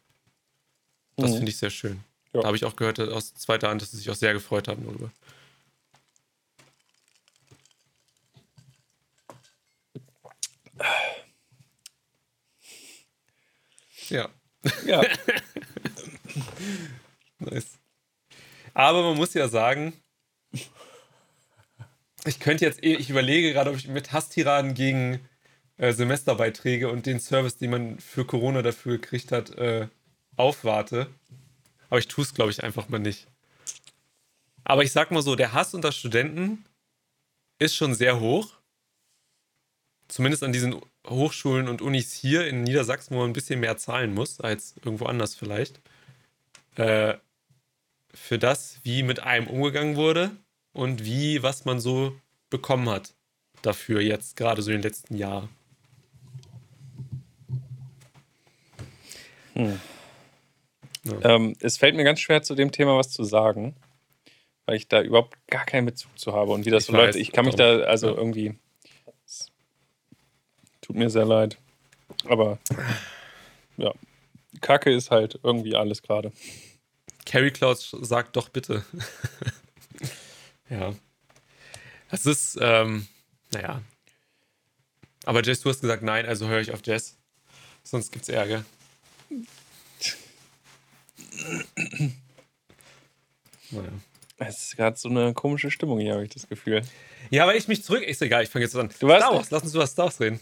[1.16, 1.36] Das Mhm.
[1.36, 2.02] finde ich sehr schön.
[2.32, 2.40] Ja.
[2.40, 4.84] Da habe ich auch gehört aus zweiter Hand, dass sie sich auch sehr gefreut haben
[4.84, 5.10] darüber.
[14.08, 14.28] Ja,
[14.84, 15.02] Ja.
[17.38, 17.78] nice.
[18.74, 19.92] Aber man muss ja sagen,
[22.24, 25.20] ich könnte jetzt, eh- ich überlege gerade, ob ich mit Hasstiraden gegen
[25.78, 29.88] äh, Semesterbeiträge und den Service, den man für Corona dafür gekriegt hat, äh,
[30.36, 31.08] aufwarte.
[31.88, 33.26] Aber ich tue es, glaube ich, einfach mal nicht.
[34.64, 36.64] Aber ich sag mal so, der Hass unter Studenten
[37.58, 38.54] ist schon sehr hoch.
[40.08, 44.14] Zumindest an diesen Hochschulen und Unis hier in Niedersachsen, wo man ein bisschen mehr zahlen
[44.14, 45.80] muss, als irgendwo anders vielleicht.
[46.76, 47.14] Äh,
[48.14, 50.36] für das, wie mit einem umgegangen wurde
[50.72, 52.14] und wie, was man so
[52.50, 53.14] bekommen hat
[53.62, 55.48] dafür jetzt, gerade so in den letzten Jahren.
[61.22, 63.74] Ähm, es fällt mir ganz schwer, zu dem Thema was zu sagen,
[64.66, 66.52] weil ich da überhaupt gar keinen Bezug zu habe.
[66.52, 68.14] Und wie das Ich so weiß, Leute, ich kann mich da, also Ja.
[68.14, 68.54] irgendwie.
[70.80, 71.58] Tut mir sehr leid.
[72.24, 72.58] Aber
[73.76, 73.92] ja,
[74.60, 76.32] Kacke ist halt irgendwie alles gerade.
[77.24, 78.84] Carrie Clouds sagt doch bitte.
[80.72, 80.94] ja.
[82.10, 83.06] Das ist, ähm,
[83.52, 83.80] naja.
[85.24, 87.16] Aber Jess, du hast gesagt nein, also höre ich auf Jess.
[87.84, 88.64] Sonst gibt's Ärger.
[93.70, 93.88] naja.
[94.38, 96.82] Es ist gerade so eine komische Stimmung hier, habe ich das Gefühl.
[97.30, 98.02] Ja, weil ich mich zurück.
[98.02, 98.90] Ist egal, ich fange jetzt an.
[98.98, 100.40] Du warst- Star Wars, lass uns über Star Wars reden.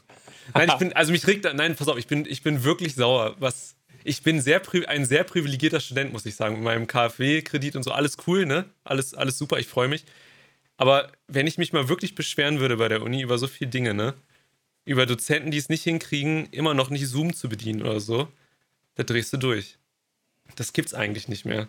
[0.55, 3.37] Nein, ich bin, also mich regt, nein, pass auf, ich bin, ich bin wirklich sauer.
[3.39, 6.57] Was, ich bin sehr, ein sehr privilegierter Student, muss ich sagen.
[6.57, 8.65] Mit meinem KfW-Kredit und so, alles cool, ne?
[8.85, 10.05] Alles, alles super, ich freue mich.
[10.77, 13.95] Aber wenn ich mich mal wirklich beschweren würde bei der Uni über so viele Dinge,
[13.95, 14.15] ne?
[14.85, 18.29] Über Dozenten, die es nicht hinkriegen, immer noch nicht Zoom zu bedienen oder so,
[18.95, 19.79] da drehst du durch.
[20.57, 21.69] Das gibt's eigentlich nicht mehr.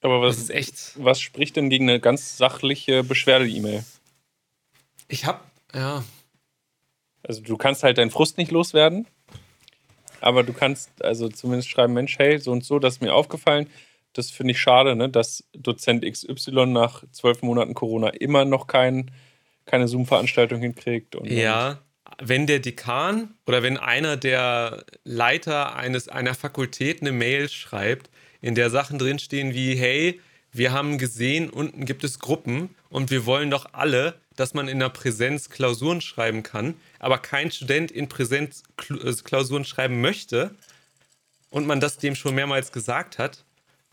[0.00, 0.92] Aber Das was, ist echt.
[0.96, 3.84] was spricht denn gegen eine ganz sachliche Beschwerde-E-Mail?
[5.08, 6.04] Ich hab, ja,
[7.22, 9.06] Also du kannst halt deinen Frust nicht loswerden,
[10.20, 13.68] aber du kannst also zumindest schreiben, Mensch, hey, so und so, das ist mir aufgefallen.
[14.12, 19.10] Das finde ich schade, ne, dass Dozent XY nach zwölf Monaten Corona immer noch kein,
[19.66, 21.16] keine Zoom-Veranstaltung hinkriegt.
[21.16, 21.80] Und, Ja,
[22.22, 28.10] wenn der Dekan oder wenn einer der Leiter eines, einer Fakultät eine Mail schreibt,
[28.40, 30.20] in der Sachen drinstehen wie, hey,
[30.52, 34.78] wir haben gesehen, unten gibt es Gruppen und wir wollen doch alle, dass man in
[34.78, 36.74] der Präsenz Klausuren schreiben kann,
[37.06, 40.50] aber kein Student in Präsenz Kl- äh, Klausuren schreiben möchte
[41.50, 43.44] und man das dem schon mehrmals gesagt hat,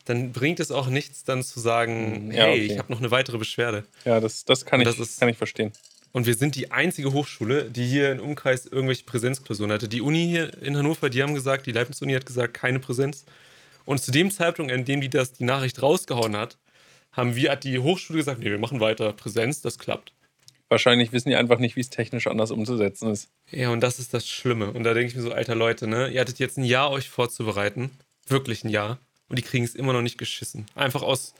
[0.04, 2.72] dann bringt es auch nichts, dann zu sagen, Ja, hey, okay.
[2.72, 3.84] ich habe noch eine weitere Beschwerde.
[4.04, 5.72] Ja, das, das, kann, ich, das ist- kann ich verstehen.
[6.12, 9.88] Und wir sind die einzige Hochschule, die hier im Umkreis irgendwelche Präsenzklausuren hatte.
[9.88, 13.24] Die Uni hier in Hannover, die haben gesagt, die Leibniz-Uni hat gesagt, keine Präsenz.
[13.84, 16.58] Und zu dem Zeitpunkt, an dem die das die Nachricht rausgehauen hat,
[17.12, 20.12] haben wir, hat die Hochschule gesagt, nee, wir machen weiter Präsenz, das klappt.
[20.68, 23.28] Wahrscheinlich wissen die einfach nicht, wie es technisch anders umzusetzen ist.
[23.50, 24.70] Ja, und das ist das Schlimme.
[24.70, 27.08] Und da denke ich mir so, alter Leute, ne, ihr hattet jetzt ein Jahr euch
[27.10, 27.90] vorzubereiten,
[28.26, 28.98] wirklich ein Jahr,
[29.28, 30.66] und die kriegen es immer noch nicht geschissen.
[30.74, 31.34] Einfach aus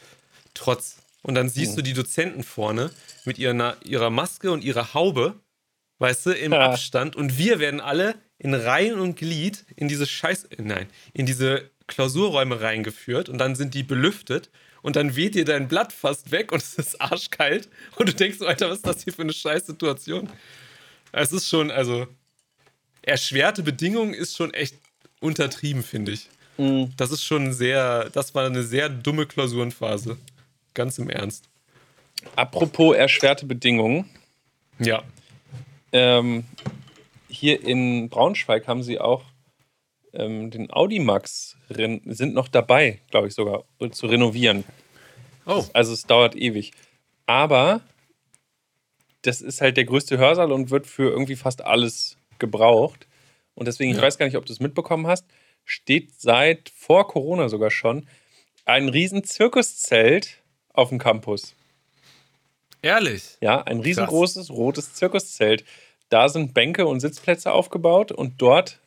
[0.54, 0.98] Trotz.
[1.22, 2.90] Und dann siehst du die Dozenten vorne
[3.24, 5.34] mit ihrer, ihrer Maske und ihrer Haube,
[5.98, 6.70] weißt du, im Ja.
[6.70, 7.16] Abstand.
[7.16, 12.60] Und wir werden alle in Reihen und Glied in diese Scheiß, nein, in diese Klausurräume
[12.60, 14.50] reingeführt und dann sind die belüftet
[14.84, 18.38] und dann weht dir dein Blatt fast weg und es ist arschkalt und du denkst
[18.38, 20.28] so, Alter, was ist das hier für eine scheiß Situation?
[21.10, 22.06] Es ist schon, also,
[23.02, 24.76] erschwerte Bedingungen ist schon echt
[25.20, 26.28] untertrieben, finde ich.
[26.96, 30.18] Das ist schon sehr, das war eine sehr dumme Klausurenphase.
[30.74, 31.48] Ganz im Ernst.
[32.36, 34.08] Apropos erschwerte Bedingungen.
[34.78, 35.02] Ja.
[35.92, 36.44] Ähm,
[37.28, 39.24] hier in Braunschweig haben sie auch
[40.12, 44.64] ähm, den Audimax sind noch dabei, glaube ich sogar, zu renovieren.
[45.46, 45.64] Oh.
[45.72, 46.72] Also es dauert ewig.
[47.26, 47.80] Aber
[49.22, 53.06] das ist halt der größte Hörsaal und wird für irgendwie fast alles gebraucht.
[53.54, 54.02] Und deswegen, ich Ja.
[54.02, 55.26] weiß gar nicht, ob du es mitbekommen hast,
[55.64, 58.06] steht seit vor Corona sogar schon
[58.66, 61.54] ein riesen Zirkuszelt auf dem Campus.
[62.82, 63.36] Ehrlich?
[63.40, 65.64] Ja, ein riesengroßes rotes Zirkuszelt.
[66.10, 68.80] Da sind Bänke und Sitzplätze aufgebaut und dort,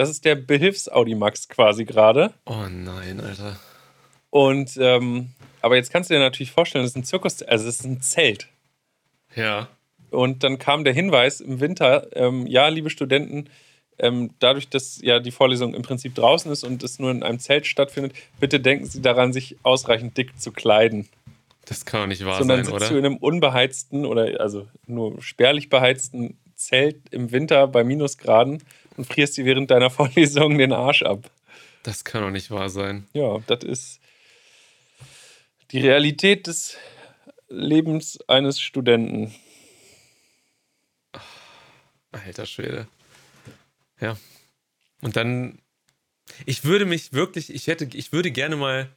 [0.00, 2.32] das ist der Behilfs-Audimax quasi gerade.
[2.46, 3.60] Oh nein, Alter.
[4.30, 5.28] Und, ähm,
[5.60, 8.00] aber jetzt kannst du dir natürlich vorstellen, das ist ein Zirkus, also das ist ein
[8.00, 8.48] Zelt.
[9.36, 9.68] Ja.
[10.10, 13.50] Und dann kam der Hinweis im Winter, ähm, ja, liebe Studenten,
[13.98, 17.38] ähm, dadurch, dass ja die Vorlesung im Prinzip draußen ist und es nur in einem
[17.38, 21.10] Zelt stattfindet, bitte denken Sie daran, sich ausreichend dick zu kleiden.
[21.66, 22.88] Das kann doch nicht wahr Sondern sein, sitzt oder?
[22.88, 28.62] du in einem unbeheizten oder also nur spärlich beheizten Zelt im Winter bei Minusgraden
[29.00, 31.30] und frierst dir während deiner Vorlesung den Arsch ab.
[31.82, 33.06] Das kann doch nicht wahr sein.
[33.14, 34.00] Ja, das ist
[35.70, 36.76] die Realität des
[37.48, 39.34] Lebens eines Studenten.
[42.12, 42.88] Alter Schwede.
[44.00, 44.18] Ja.
[45.00, 45.60] Und dann,
[46.44, 48.90] ich würde mich wirklich, ich hätte, ich würde gerne mal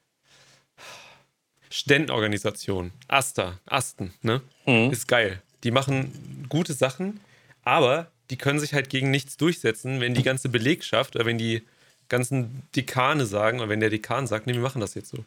[1.69, 4.41] Studentenorganisation, Asta, Asten, ne?
[4.65, 4.91] Mhm.
[4.91, 5.41] Ist geil.
[5.63, 7.21] Die machen gute Sachen,
[7.63, 11.63] aber die können sich halt gegen nichts durchsetzen, wenn die ganze Belegschaft oder wenn die
[12.09, 15.25] ganzen Dekane sagen oder wenn der Dekan sagt, nee, wir machen das jetzt so.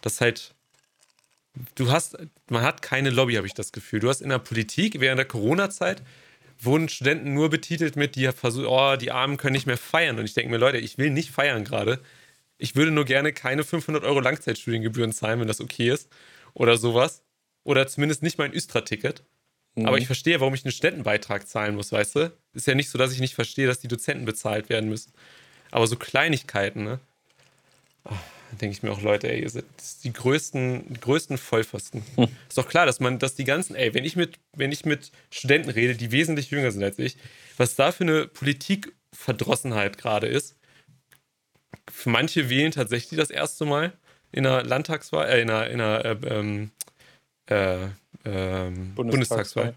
[0.00, 0.54] Das ist halt,
[1.74, 2.16] du hast,
[2.48, 4.00] man hat keine Lobby, habe ich das Gefühl.
[4.00, 6.02] Du hast in der Politik während der Corona-Zeit
[6.64, 10.18] wurden Studenten nur betitelt mit, die versuchen, oh, die Armen können nicht mehr feiern.
[10.18, 12.00] Und ich denke mir, Leute, ich will nicht feiern gerade.
[12.56, 16.08] Ich würde nur gerne keine 500 Euro Langzeitstudiengebühren zahlen, wenn das okay ist.
[16.54, 17.22] Oder sowas.
[17.64, 19.24] Oder zumindest nicht mein Östra-Ticket.
[19.76, 22.32] Aber ich verstehe, warum ich einen Studentenbeitrag zahlen muss, weißt du?
[22.52, 25.12] Ist ja nicht so, dass ich nicht verstehe, dass die Dozenten bezahlt werden müssen.
[25.70, 27.00] Aber so Kleinigkeiten, ne?
[28.04, 28.10] Ah,
[28.50, 29.64] Da denke ich mir auch, Leute, ey, ihr seid
[30.04, 32.04] die größten, die größten Vollpfosten.
[32.48, 35.10] Ist doch klar, dass man, dass die ganzen, ey, wenn ich mit, wenn ich mit
[35.30, 37.16] Studenten rede, die wesentlich jünger sind als ich,
[37.56, 40.56] was da für eine Politikverdrossenheit gerade ist.
[41.90, 43.94] Für manche wählen tatsächlich das erste Mal
[44.32, 46.70] in einer Landtagswahl, äh, in einer, in einer äh, ähm,
[47.46, 47.88] äh,
[48.24, 49.74] ähm, Bundestagswahl.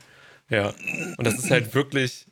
[0.49, 0.73] Ja.
[1.17, 2.27] Und das ist halt wirklich.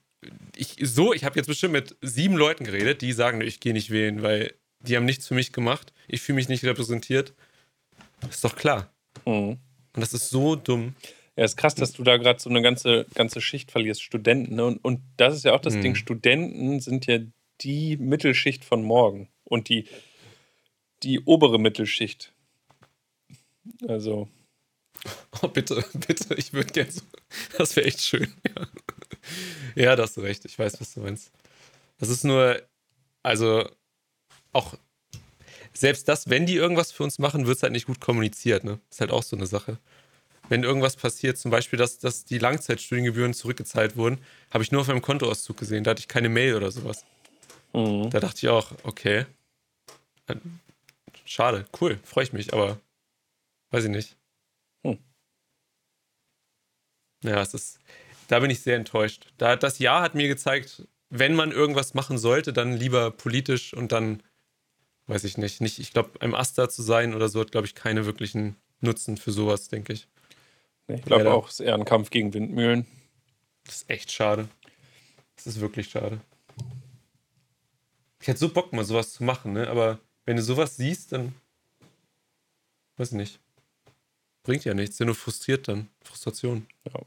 [0.56, 3.90] Ich, so, ich habe jetzt bestimmt mit sieben Leuten geredet, die sagen, ich gehe nicht
[3.90, 5.92] wählen, weil die haben nichts für mich gemacht.
[6.08, 7.34] Ich fühle mich nicht repräsentiert.
[8.30, 8.94] Ist doch klar.
[9.26, 9.58] Mhm.
[9.96, 10.96] Und das ist so dumm.
[11.36, 14.56] Ja, ist krass, dass du da gerade so eine ganze, ganze Schicht verlierst, Studenten.
[14.56, 14.66] Ne?
[14.66, 15.82] Und, und das ist ja auch das Mhm.
[15.82, 17.20] Ding, Studenten sind ja
[17.62, 19.88] die Mittelschicht von morgen und die,
[21.02, 22.34] die obere Mittelschicht.
[23.88, 24.30] Also,
[25.42, 27.02] Oh, bitte, bitte, ich würde gerne so.
[27.58, 28.34] Das wäre echt schön.
[28.56, 28.68] Ja.
[29.76, 30.46] ja, da hast du recht.
[30.46, 31.32] Ich weiß, was du meinst.
[31.98, 32.62] Das ist nur,
[33.24, 33.68] also
[34.54, 34.76] auch
[35.74, 38.64] selbst das, wenn die irgendwas für uns machen, wird es halt nicht gut kommuniziert.
[38.64, 38.80] Ne?
[38.90, 39.80] Ist halt auch so eine Sache.
[40.50, 44.20] Wenn irgendwas passiert, zum Beispiel, dass, dass die Langzeitstudiengebühren zurückgezahlt wurden,
[44.52, 45.84] habe ich nur auf meinem Kontoauszug gesehen.
[45.84, 47.06] Da hatte ich keine Mail oder sowas.
[47.74, 48.10] mhm.
[48.10, 49.26] Da dachte ich auch, okay.
[51.26, 52.80] Schade, cool, freue ich mich, aber
[53.72, 54.18] weiß ich nicht.
[54.84, 55.00] Hm.
[57.24, 57.80] Ja, es ist,
[58.28, 59.28] da bin ich sehr enttäuscht.
[59.38, 63.92] Da, das Jahr hat mir gezeigt, wenn man irgendwas machen sollte, dann lieber politisch und
[63.92, 64.22] dann,
[65.08, 67.76] weiß ich nicht, nicht, ich glaube, einem Aster zu sein oder so hat, glaube ich,
[67.76, 70.08] keine wirklichen Nutzen für sowas, denke ich.
[70.88, 72.86] ich glaube auch, es ist eher ein Kampf gegen Windmühlen.
[73.66, 74.50] Das ist echt schade.
[75.36, 76.20] Das ist wirklich schade.
[78.22, 79.68] Ich hätte so Bock, mal sowas zu machen, ne?
[79.68, 81.36] Aber wenn du sowas siehst, dann.
[82.98, 83.40] Weiß ich nicht.
[84.44, 85.90] Bringt ja nichts, ja nur frustriert dann.
[86.04, 86.66] Frustration.
[86.86, 87.02] Ja.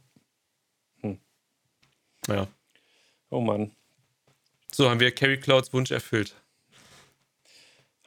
[2.28, 2.46] Ja.
[3.30, 3.72] Oh Mann,
[4.72, 6.34] So haben wir Carrie Clouds Wunsch erfüllt.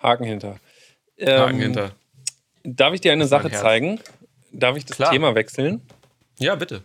[0.02, 0.60] Haken hinter.
[1.22, 1.92] Haken Ähm, hinter.
[2.64, 3.62] Darf ich dir eine Sache Herz.
[3.62, 4.00] zeigen?
[4.52, 5.12] Darf ich das Klar.
[5.12, 5.82] Thema wechseln?
[6.40, 6.84] Ja, bitte.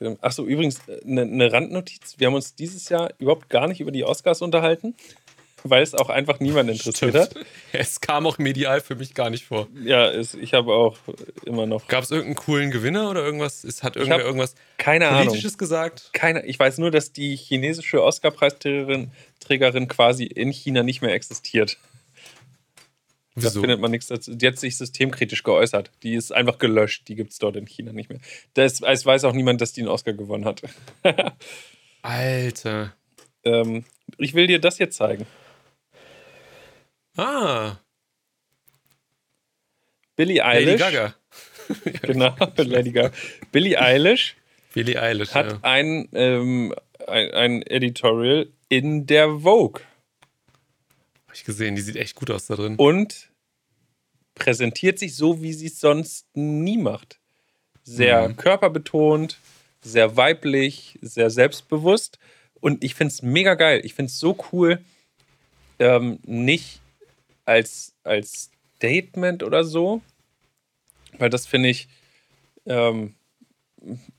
[0.00, 2.14] Ähm, Achso, übrigens, eine ne Randnotiz.
[2.18, 4.94] Wir haben uns dieses Jahr überhaupt gar nicht über die Oscars unterhalten,
[5.70, 7.34] weil es auch einfach niemand interessiert hat.
[7.72, 9.68] Es kam auch medial für mich gar nicht vor.
[9.82, 10.96] Ja, es, ich habe auch
[11.44, 13.64] immer noch Gab es irgendeinen coolen Gewinner oder irgendwas?
[13.64, 15.26] Es hat irgendwer irgendwas keine Ahnung.
[15.26, 16.10] Politisches gesagt?
[16.12, 19.10] Keine, ich weiß nur, dass die chinesische Oscar-Preisträgerin
[19.40, 21.78] Trägerin quasi in China nicht mehr existiert.
[23.36, 23.60] Da Wieso?
[23.60, 24.34] findet man nichts dazu.
[24.34, 25.90] Die hat sich systemkritisch geäußert.
[26.02, 27.06] Die ist einfach gelöscht.
[27.08, 28.18] Die gibt es dort in China nicht mehr.
[28.54, 30.62] Das, es weiß auch niemand, dass die einen Oscar gewonnen hat.
[32.02, 32.94] Alter.
[33.44, 33.84] ähm,
[34.16, 35.26] ich will dir das jetzt zeigen.
[37.16, 37.76] Ah,
[40.16, 40.78] Billie Lady Eilish.
[40.80, 41.14] Gaga.
[42.02, 43.10] Genau, Lady Gaga.
[43.50, 44.36] Billie Eilish
[44.72, 45.34] Billie Eilish.
[45.34, 45.58] hat ja.
[45.62, 46.72] ein, ähm,
[47.08, 49.82] ein, ein Editorial in der Vogue
[51.26, 52.76] Hab ich gesehen, die sieht echt gut aus da drin.
[52.76, 53.30] und
[54.34, 57.18] präsentiert sich so, wie sie es sonst nie macht.
[57.82, 58.36] Sehr Mhm.
[58.36, 59.38] körperbetont,
[59.80, 62.18] sehr weiblich, sehr selbstbewusst.
[62.60, 63.80] Und ich finde es mega geil.
[63.84, 64.84] Ich finde es so cool,
[65.78, 66.80] ähm, nicht
[67.46, 70.02] als, als Statement oder so,
[71.18, 71.88] weil das finde ich,
[72.66, 73.14] ähm,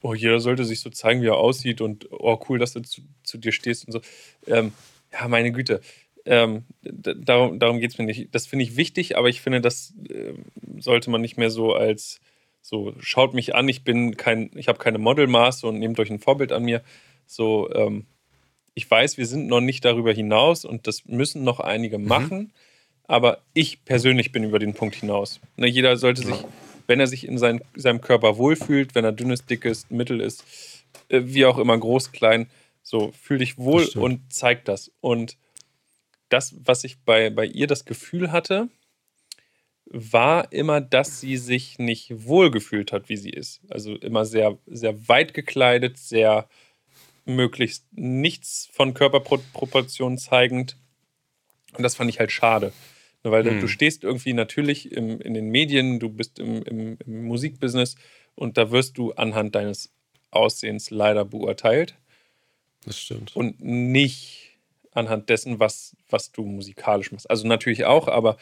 [0.02, 3.02] oh, jeder sollte sich so zeigen, wie er aussieht und oh, cool, dass du zu,
[3.24, 4.02] zu dir stehst und so.
[4.48, 4.72] Ähm,
[5.14, 5.82] ja, meine Güte.
[6.26, 8.34] Ähm, darum darum geht es mir nicht.
[8.34, 10.46] Das finde ich wichtig, aber ich finde, das ähm,
[10.80, 12.20] sollte man nicht mehr so als
[12.62, 16.20] So, schaut mich an, ich bin kein, ich habe keine Modelmaße und nehmt euch ein
[16.20, 16.82] Vorbild an mir.
[17.26, 18.06] So, ähm,
[18.74, 22.08] ich weiß, wir sind noch nicht darüber hinaus und das müssen noch einige mhm.
[23.08, 25.40] Aber ich persönlich bin über den Punkt hinaus.
[25.56, 26.36] Ne, jeder sollte sich,
[26.88, 30.22] wenn er sich in sein, seinem Körper wohlfühlt, wenn er dünn ist, dick ist, mittel
[30.22, 30.44] ist,
[31.10, 32.50] äh, wie auch immer, groß, klein,
[32.84, 34.92] so, fühl dich wohl und zeig das.
[35.02, 35.38] Und
[36.30, 38.70] das, was ich bei, bei ihr das Gefühl hatte,
[39.86, 43.62] war immer, dass sie sich nicht wohlgefühlt hat, wie sie ist.
[43.70, 46.50] Also immer sehr, sehr weit gekleidet, sehr
[47.26, 50.78] möglichst nichts von Körperproportionen zeigend.
[51.74, 52.74] Und das fand ich halt schade.
[53.24, 53.60] Weil hm.
[53.60, 57.96] du stehst irgendwie natürlich im, in den Medien, du bist im, im, im Musikbusiness
[58.36, 59.92] und da wirst du anhand deines
[60.32, 61.96] Aussehens leider beurteilt.
[62.86, 63.36] Das stimmt.
[63.36, 64.60] Und nicht
[64.92, 67.30] anhand dessen, was, was du musikalisch machst.
[67.30, 68.38] Also natürlich auch, aber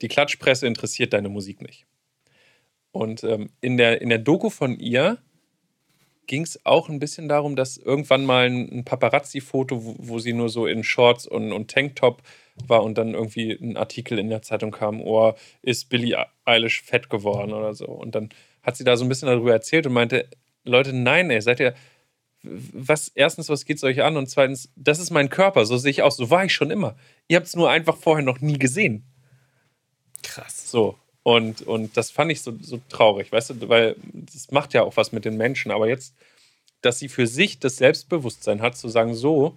[0.00, 1.86] die Klatschpresse interessiert deine Musik nicht.
[2.92, 5.18] Und ähm, in, der, in der Doku von ihr
[6.26, 10.48] ging es auch ein bisschen darum, dass irgendwann mal ein, Paparazzi-Foto, wo, wo, sie nur
[10.48, 12.22] so in Shorts und, und Tanktop
[12.66, 17.10] war und dann irgendwie ein Artikel in der Zeitung kam, oh, ist Billie Eilish fett
[17.10, 17.86] geworden oder so.
[17.86, 18.30] Und dann
[18.62, 20.28] hat sie da so ein bisschen darüber erzählt und meinte,
[20.64, 21.74] Leute, nein, ey, seid ihr,
[22.42, 24.16] was, erstens, was geht es euch an?
[24.16, 26.96] Und zweitens, das ist mein Körper, so sehe ich aus, so war ich schon immer.
[27.26, 29.04] Ihr habt es nur einfach vorher noch nie gesehen.
[30.22, 30.70] Krass.
[30.70, 30.98] So.
[31.22, 34.96] Und, und das fand ich so, so traurig, weißt du, weil das macht ja auch
[34.96, 35.70] was mit den Menschen.
[35.70, 36.14] Aber jetzt,
[36.80, 39.56] dass sie für sich das Selbstbewusstsein hat, zu sagen, so,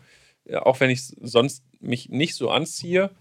[0.55, 3.11] auch wenn ich sonst mich nicht so anziehe,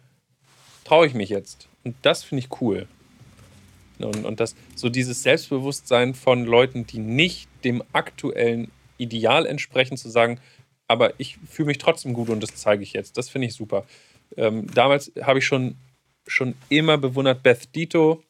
[0.85, 1.68] traue ich mich jetzt.
[1.85, 2.87] Und das finde ich cool.
[3.99, 10.09] Und, und das, so dieses Selbstbewusstsein von Leuten, die nicht dem aktuellen Ideal entsprechen, zu
[10.09, 10.41] sagen,
[10.89, 13.16] aber ich fühle mich trotzdem gut und das zeige ich jetzt.
[13.16, 13.85] Das finde ich super.
[14.37, 15.77] Ähm, damals habe ich schon
[16.31, 18.23] schon immer bewundert Beth Dito.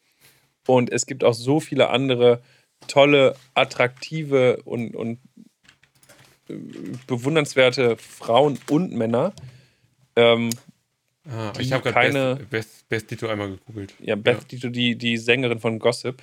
[0.67, 2.43] Und es gibt auch so viele andere
[2.87, 5.50] tolle, attraktive und, und äh,
[7.07, 9.33] bewundernswerte Frauen und Männer.
[10.17, 10.51] Ähm,
[11.29, 13.95] ah, ich habe gerade Beth, Beth, Beth, Dito einmal gegoogelt.
[14.01, 14.45] Ja, Beth ja.
[14.49, 16.23] Dito, die, die Sängerin von Gossip,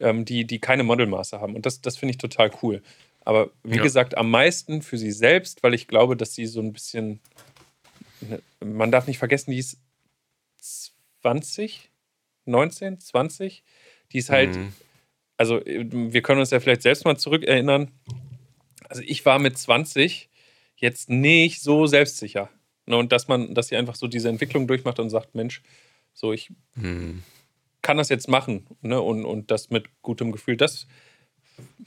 [0.00, 1.54] ähm, die, die keine Modelmaße haben.
[1.54, 2.82] Und das, das finde ich total cool.
[3.26, 3.82] Aber wie ja.
[3.82, 7.20] gesagt, am meisten für sie selbst, weil ich glaube, dass sie so ein bisschen.
[8.20, 9.80] Ne, man darf nicht vergessen, die ist
[11.22, 11.90] 20,
[12.44, 13.64] 19, 20.
[14.12, 14.72] Die ist halt, mhm.
[15.36, 17.90] also wir können uns ja vielleicht selbst mal zurückerinnern.
[18.88, 20.28] Also ich war mit 20
[20.76, 22.50] jetzt nicht so selbstsicher.
[22.86, 25.62] Ne, und dass man, dass sie einfach so diese Entwicklung durchmacht und sagt, Mensch,
[26.12, 27.22] so ich mhm.
[27.82, 28.66] kann das jetzt machen.
[28.80, 29.00] Ne?
[29.00, 30.56] Und, und das mit gutem Gefühl.
[30.56, 30.86] Das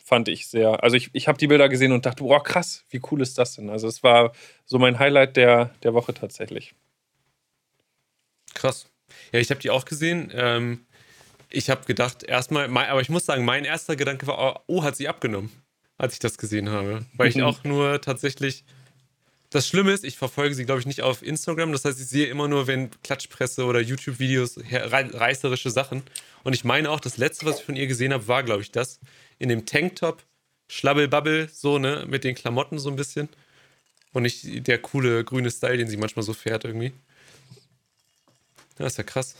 [0.04, 0.84] fand ich sehr.
[0.84, 3.56] Also ich, ich habe die Bilder gesehen und dachte, boah, krass, wie cool ist das
[3.56, 3.70] denn?
[3.70, 4.34] Also es war
[4.66, 6.74] so mein Highlight der, der Woche tatsächlich.
[8.54, 8.89] Krass.
[9.32, 10.32] Ja, ich habe die auch gesehen.
[10.34, 10.86] Ähm,
[11.50, 15.08] ich habe gedacht, erstmal, aber ich muss sagen, mein erster Gedanke war, oh, hat sie
[15.08, 15.52] abgenommen,
[16.00, 17.06] als ich das gesehen habe.
[17.14, 18.64] Weil ich auch nur tatsächlich.
[19.52, 21.72] Das Schlimme ist, ich verfolge sie, glaube ich, nicht auf Instagram.
[21.72, 26.04] Das heißt, ich sehe immer nur, wenn Klatschpresse oder YouTube-Videos, reißerische Sachen.
[26.43, 28.72] Und ich meine auch, das letzte, was ich von ihr gesehen habe, war, glaube ich,
[28.72, 29.00] das
[29.39, 30.24] in dem Tanktop,
[30.68, 33.28] Schlabbelbabbel, so, ne, mit den Klamotten so ein bisschen.
[34.14, 36.93] Und nicht der coole grüne Style, den sie manchmal so fährt irgendwie.
[38.78, 39.36] Ja, ist ja krass.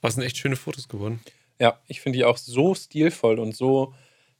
[0.00, 1.20] Aber es sind echt schöne Fotos geworden.
[1.58, 3.94] Ja, ich finde die auch so stilvoll und so,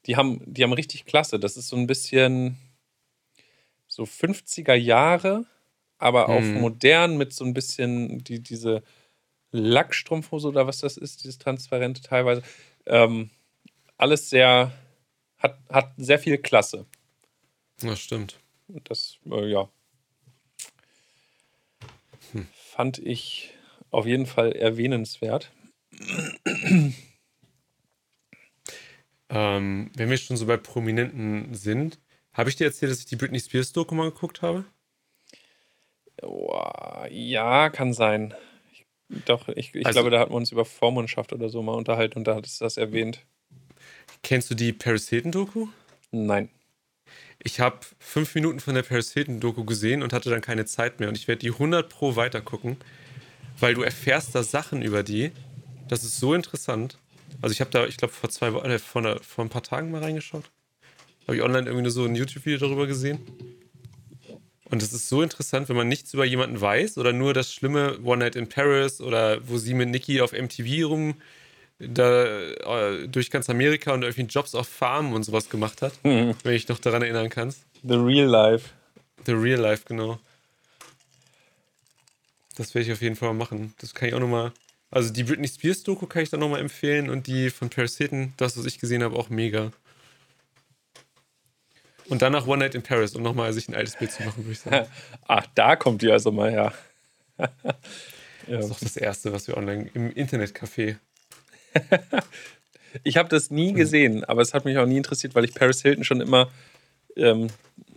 [0.06, 1.38] die haben, die haben richtig klasse.
[1.38, 2.56] Das ist so ein bisschen
[3.86, 5.46] so 50er Jahre,
[5.98, 6.60] aber auch hm.
[6.60, 8.82] modern mit so ein bisschen die, diese
[9.52, 12.42] Lackstrumpfhose oder was das ist, dieses transparente teilweise.
[12.86, 13.30] Ähm,
[13.96, 14.72] alles sehr,
[15.38, 16.86] hat, hat sehr viel Klasse.
[17.80, 18.38] Das stimmt.
[18.84, 19.68] Das, äh, ja.
[22.32, 22.46] Hm.
[22.52, 23.54] Fand ich
[23.90, 25.50] auf jeden Fall erwähnenswert.
[29.28, 31.98] Ähm, wenn wir schon so bei Prominenten sind,
[32.32, 34.64] habe ich dir erzählt, dass ich die Britney Spears Doku mal geguckt habe?
[37.10, 38.34] ja, kann sein.
[38.72, 38.86] Ich,
[39.26, 42.18] doch, ich, ich also, glaube, da hatten wir uns über Vormundschaft oder so mal unterhalten
[42.18, 43.26] und da hattest du das erwähnt.
[44.22, 45.68] Kennst du die Paris Hilton Doku?
[46.10, 46.48] Nein.
[47.42, 51.00] Ich habe fünf Minuten von der Paris Hilton Doku gesehen und hatte dann keine Zeit
[51.00, 52.78] mehr und ich werde die 100 pro weitergucken
[53.60, 55.32] weil du erfährst da Sachen über die.
[55.88, 56.98] Das ist so interessant.
[57.42, 59.90] Also ich habe da, ich glaube, vor zwei Wochen, äh, vor, vor ein paar Tagen
[59.90, 60.44] mal reingeschaut.
[61.26, 63.20] Habe ich online irgendwie nur so ein YouTube-Video darüber gesehen.
[64.68, 67.98] Und es ist so interessant, wenn man nichts über jemanden weiß oder nur das schlimme
[68.02, 71.14] One Night in Paris oder wo sie mit Nikki auf MTV rum
[71.78, 75.92] da, äh, durch ganz Amerika und irgendwie Jobs auf Farmen und sowas gemacht hat.
[76.04, 76.34] Mhm.
[76.42, 77.64] Wenn ich noch daran erinnern kannst.
[77.82, 78.70] The Real Life.
[79.26, 80.18] The Real Life, genau.
[82.56, 83.74] Das werde ich auf jeden Fall mal machen.
[83.78, 84.52] Das kann ich auch nochmal
[84.90, 88.34] Also die Britney Spears Doku kann ich dann nochmal empfehlen und die von Paris Hilton,
[88.36, 89.72] das, was ich gesehen habe, auch mega.
[92.08, 94.44] Und dann nach One Night in Paris, um nochmal sich ein altes Bild zu machen,
[94.44, 94.86] würde ich sagen.
[95.26, 96.72] Ach, da kommt die also mal her.
[98.48, 100.98] Das ist doch das Erste, was wir online im Internetcafé.
[103.02, 105.82] Ich habe das nie gesehen, aber es hat mich auch nie interessiert, weil ich Paris
[105.82, 106.50] Hilton schon immer
[107.16, 107.48] ähm,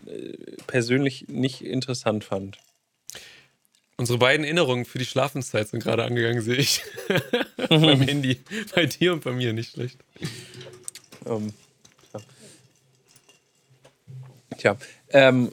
[0.07, 0.33] äh,
[0.67, 2.57] persönlich nicht interessant fand.
[3.99, 6.81] Unsere beiden Erinnerungen für die Schlafenszeit sind gerade angegangen, sehe ich.
[7.69, 8.39] Beim Handy.
[8.73, 9.97] Bei dir und bei mir, nicht schlecht.
[11.25, 11.51] Ähm,
[12.13, 12.19] ja.
[14.57, 14.77] Tja,
[15.09, 15.51] ähm,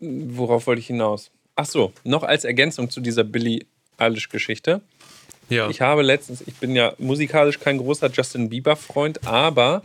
[0.00, 1.30] worauf wollte ich hinaus?
[1.56, 3.66] Ach so, noch als Ergänzung zu dieser Billie
[3.98, 4.80] Eilish-Geschichte.
[5.50, 5.68] Ja.
[5.68, 9.82] Ich habe letztens, ich bin ja musikalisch kein großer Justin Bieber-Freund, aber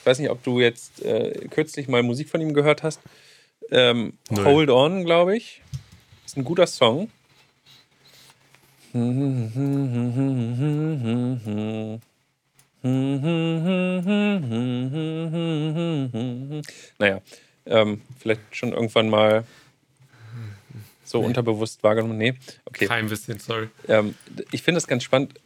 [0.00, 3.00] ich weiß nicht, ob du jetzt äh, kürzlich mal Musik von ihm gehört hast.
[3.70, 4.14] Ähm.
[4.30, 5.62] Hold On, glaube ich.
[6.26, 7.08] Ist ein guter Song.
[16.98, 17.20] Naja,
[17.64, 19.44] ähm, vielleicht schon irgendwann mal
[21.04, 22.18] so unterbewusst wahrgenommen.
[22.18, 22.86] Nee, okay.
[22.86, 23.68] Kein bisschen, sorry.
[23.86, 24.16] Ähm,
[24.50, 25.40] ich finde das ganz spannend.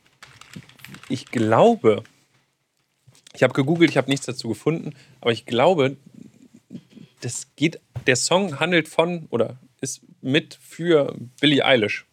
[1.11, 2.05] Ich glaube,
[3.35, 5.99] ich habe gegoogelt, ich habe nichts dazu gefunden, aber ich glaube,
[7.21, 12.07] das geht, der Song handelt von oder ist mit für Billie Eilish.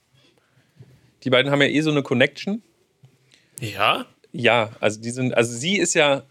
[1.24, 2.62] Die beiden haben ja eh so eine Connection.
[3.60, 4.06] Ja?
[4.32, 6.24] Ja, also die sind, also sie ist ja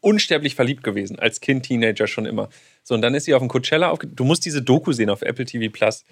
[0.00, 2.50] unsterblich verliebt gewesen, als Kind, Teenager schon immer.
[2.82, 5.22] So, und dann ist sie auf dem Coachella aufge Du musst diese Doku sehen auf
[5.22, 6.04] Apple TV Plus.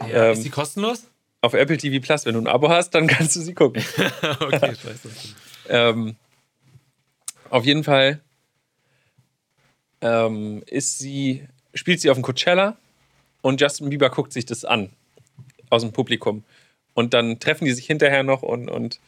[0.00, 0.26] ja.
[0.26, 1.10] Ähm, ist die kostenlos?
[1.40, 3.82] Auf Apple TV Plus, wenn du ein Abo hast, dann kannst du sie gucken.
[4.40, 5.34] okay, ich weiß das.
[5.68, 6.16] Ähm,
[7.50, 8.20] auf jeden Fall
[10.00, 12.78] ähm, ist sie, spielt sie auf dem Coachella
[13.44, 14.88] und Justin Bieber guckt sich das an
[15.68, 16.44] aus dem Publikum.
[16.94, 19.00] Und dann treffen die sich hinterher noch und, und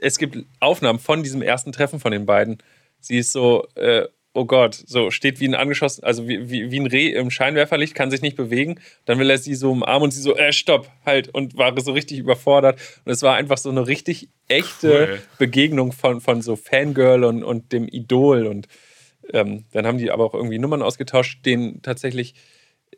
[0.00, 2.58] es gibt Aufnahmen von diesem ersten Treffen von den beiden.
[2.98, 6.80] Sie ist so, äh, oh Gott, so steht wie ein angeschossen, also wie, wie, wie
[6.80, 8.80] ein Reh im Scheinwerferlicht, kann sich nicht bewegen.
[9.04, 11.92] Dann will er sie so umarmen und sie so, äh, stopp, halt, und war so
[11.92, 12.80] richtig überfordert.
[13.04, 15.22] Und es war einfach so eine richtig echte Cool.
[15.38, 18.48] Begegnung von, von so Fangirl und, und dem Idol.
[18.48, 18.66] Und
[19.32, 22.34] ähm, dann haben die aber auch irgendwie Nummern ausgetauscht, denen tatsächlich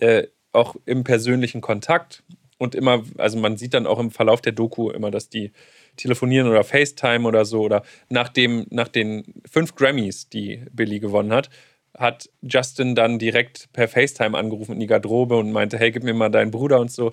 [0.00, 2.22] äh, auch im persönlichen Kontakt
[2.58, 5.52] und immer, also man sieht dann auch im Verlauf der Doku immer, dass die
[5.96, 11.32] telefonieren oder FaceTime oder so oder nach, dem, nach den fünf Grammys, die Billy gewonnen
[11.32, 11.50] hat,
[11.96, 16.14] hat Justin dann direkt per FaceTime angerufen in die Garderobe und meinte, hey, gib mir
[16.14, 17.12] mal deinen Bruder und so.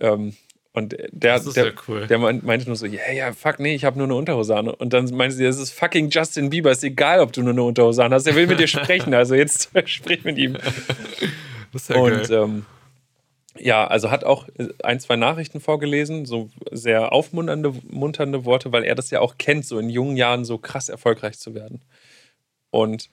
[0.00, 0.34] Ähm,
[0.74, 2.06] und der, der, cool.
[2.06, 4.68] der meint- meinte nur so, ja, ja, fuck, nee, ich habe nur eine Unterhose an.
[4.68, 7.62] Und dann meinte sie, das ist fucking Justin Bieber, ist egal, ob du nur eine
[7.62, 10.56] Unterhose an hast, er will mit dir sprechen, also jetzt sprich mit ihm.
[11.72, 12.30] Das ist ja Und geil.
[12.30, 12.66] ähm,
[13.58, 18.84] ja, also hat auch äh, ein, zwei Nachrichten vorgelesen, so sehr aufmunternde munternde Worte, weil
[18.84, 21.82] er das ja auch kennt, so in jungen Jahren so krass erfolgreich zu werden.
[22.70, 23.10] Und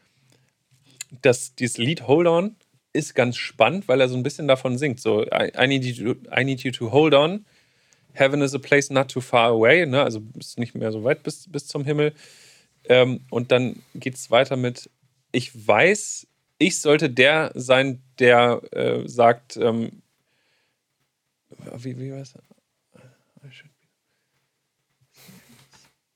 [1.22, 2.56] das, dieses Lied Hold On
[2.94, 5.00] ist ganz spannend, weil er so ein bisschen davon singt.
[5.00, 7.46] So, I, I, need, you to, I need you to hold on.
[8.14, 9.86] Heaven is a place not too far away.
[9.86, 10.02] Ne?
[10.02, 12.14] Also ist nicht mehr so weit bis, bis zum Himmel.
[12.86, 14.90] Ähm, und dann geht es weiter mit,
[15.32, 20.02] ich weiß, ich sollte der sein, der äh, sagt, ähm,
[21.78, 22.24] wie, wie war?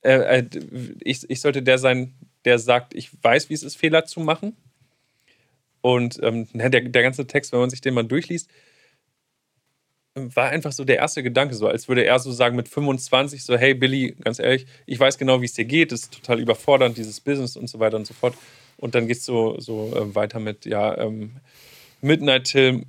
[0.02, 0.48] Äh, äh,
[1.00, 4.56] ich, ich sollte der sein, der sagt, ich weiß, wie es ist, Fehler zu machen.
[5.80, 8.48] Und ähm, der, der ganze Text, wenn man sich den mal durchliest,
[10.14, 13.56] war einfach so der erste Gedanke, so als würde er so sagen mit 25, so,
[13.56, 16.96] hey Billy, ganz ehrlich, ich weiß genau, wie es dir geht, es ist total überfordernd,
[16.96, 18.36] dieses Business und so weiter und so fort.
[18.76, 21.36] Und dann geht es so, so äh, weiter mit, ja, ähm,
[22.04, 22.82] Midnight till,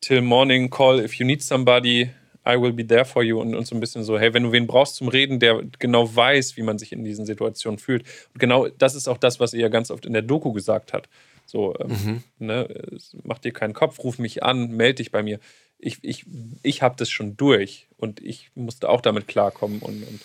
[0.00, 2.10] till morning call, if you need somebody,
[2.46, 3.40] I will be there for you.
[3.40, 6.14] Und, und so ein bisschen so, hey, wenn du wen brauchst zum Reden, der genau
[6.14, 8.04] weiß, wie man sich in diesen Situationen fühlt.
[8.32, 10.92] Und genau das ist auch das, was er ja ganz oft in der Doku gesagt
[10.92, 11.08] hat.
[11.46, 12.64] So, ähm, ne,
[12.94, 15.40] es- mach dir keinen Kopf, ruf mich an, melde dich bei mir.
[15.78, 16.24] Ich, ich,
[16.62, 19.78] ich habe das schon durch und ich musste auch damit klarkommen.
[19.80, 20.20] Und, und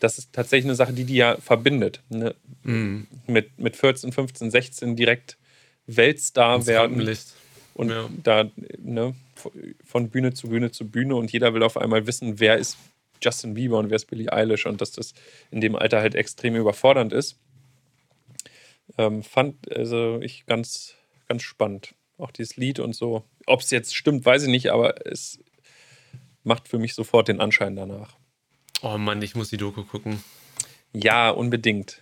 [0.00, 2.00] das ist tatsächlich eine Sache, die die ja verbindet.
[2.08, 2.34] Ne?
[3.26, 5.36] Mit, mit 14, 15, 16 direkt
[5.86, 7.26] Weltstar werden Rampenlicht.
[7.74, 8.08] Und Ja.
[8.22, 9.14] da ne,
[9.84, 12.78] von Bühne zu Bühne zu Bühne und jeder will auf einmal wissen, wer ist
[13.20, 15.14] Justin Bieber und wer ist Billie Eilish und dass das
[15.50, 17.36] in dem Alter halt extrem überfordernd ist.
[18.98, 20.94] Ähm, fand also ich ganz,
[21.28, 21.94] ganz spannend.
[22.18, 23.24] Auch dieses Lied und so.
[23.46, 25.38] Ob es jetzt stimmt, weiß ich nicht, aber es
[26.44, 28.16] macht für mich sofort den Anschein danach.
[28.82, 30.22] Oh Mann, ich muss die Doku gucken.
[30.92, 32.00] Ja, unbedingt.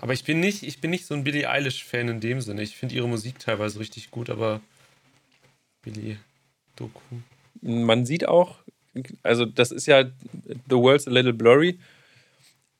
[0.00, 2.62] Aber ich bin nicht, ich bin nicht so ein Billie Eilish-Fan in dem Sinne.
[2.62, 4.60] Ich finde ihre Musik teilweise richtig gut, aber
[5.82, 6.18] Billie
[6.76, 7.00] Doku.
[7.62, 8.58] Man sieht auch,
[9.22, 11.78] also das ist ja The World's a Little Blurry,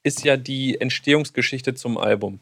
[0.02, 2.40] ist ja die Entstehungsgeschichte zum Album.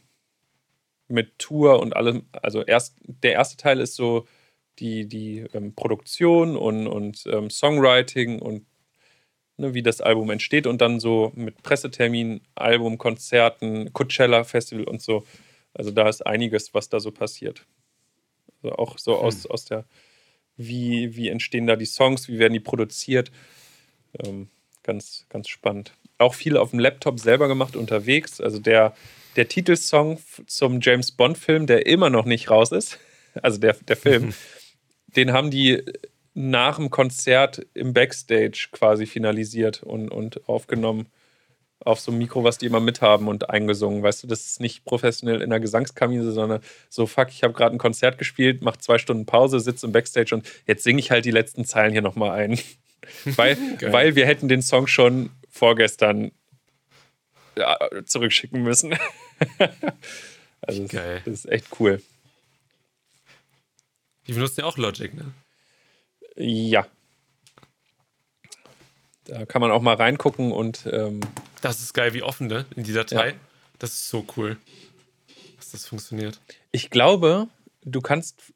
[1.09, 2.25] Mit Tour und allem.
[2.33, 4.27] Also erst, der erste Teil ist so
[4.79, 8.67] die, die ähm, Produktion und, und ähm, Songwriting und
[9.57, 15.03] ne, wie das Album entsteht und dann so mit Pressetermin, Album, Konzerten, Coachella Festival und
[15.03, 15.25] so.
[15.75, 17.67] Also da ist einiges, was da so passiert.
[18.63, 19.25] Also auch so hm.
[19.25, 19.85] aus, aus der,
[20.57, 23.31] wie, wie entstehen da die Songs, wie werden die produziert.
[24.25, 24.49] Ähm,
[24.83, 25.93] ganz, ganz spannend.
[26.19, 28.41] Auch viel auf dem Laptop selber gemacht unterwegs.
[28.41, 28.95] Also der,
[29.37, 32.99] der Titelsong zum James Bond-Film, der immer noch nicht raus ist,
[33.43, 34.35] also der, der Film,
[35.17, 35.83] den haben die
[36.35, 41.09] nach dem Konzert im Backstage quasi finalisiert und, und aufgenommen
[41.85, 44.03] auf so einem Mikro, was die immer mithaben und eingesungen.
[44.03, 47.75] Weißt du, das ist nicht professionell in der Gesangskabine, sondern so, fuck, ich habe gerade
[47.75, 51.25] ein Konzert gespielt, mach zwei Stunden Pause, sitze im Backstage und jetzt singe ich halt
[51.25, 52.59] die letzten Zeilen hier nochmal ein.
[53.25, 53.57] weil,
[53.93, 56.31] weil wir hätten den Song schon vorgestern
[57.57, 58.95] ja, zurückschicken müssen.
[60.61, 60.87] also.
[60.87, 62.01] Das, das ist echt cool.
[64.27, 65.33] Die benutzen ja auch Logic, ne?
[66.37, 66.87] Ja.
[69.25, 70.87] Da kann man auch mal reingucken und.
[70.91, 71.21] Ähm,
[71.61, 72.67] das ist geil, wie offen, ne?
[72.75, 73.31] In die Datei.
[73.31, 73.37] Ja.
[73.79, 74.57] Das ist so cool,
[75.57, 76.41] dass das funktioniert.
[76.71, 77.49] Ich glaube,
[77.85, 78.53] du kannst.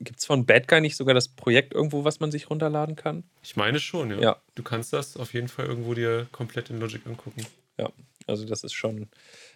[0.00, 3.22] Gibt es von Bad Guy nicht sogar das Projekt irgendwo, was man sich runterladen kann?
[3.44, 4.20] Ich meine schon, ja.
[4.20, 4.36] ja.
[4.56, 7.46] Du kannst das auf jeden Fall irgendwo dir komplett in Logic angucken.
[7.78, 7.88] Ja,
[8.26, 9.08] also das ist schon.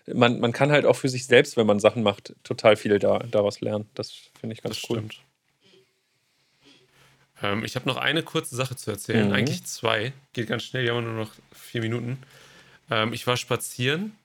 [0.06, 3.18] Man, man kann halt auch für sich selbst, wenn man Sachen macht, total viel da,
[3.18, 3.88] daraus lernen.
[3.94, 4.98] Das finde ich ganz das cool.
[4.98, 5.20] Stimmt.
[7.42, 9.34] Ähm, ich habe noch eine kurze Sache zu erzählen, mhm.
[9.34, 10.12] eigentlich zwei.
[10.32, 12.18] Geht ganz schnell, wir haben nur noch vier Minuten.
[12.90, 14.16] Ähm, ich war spazieren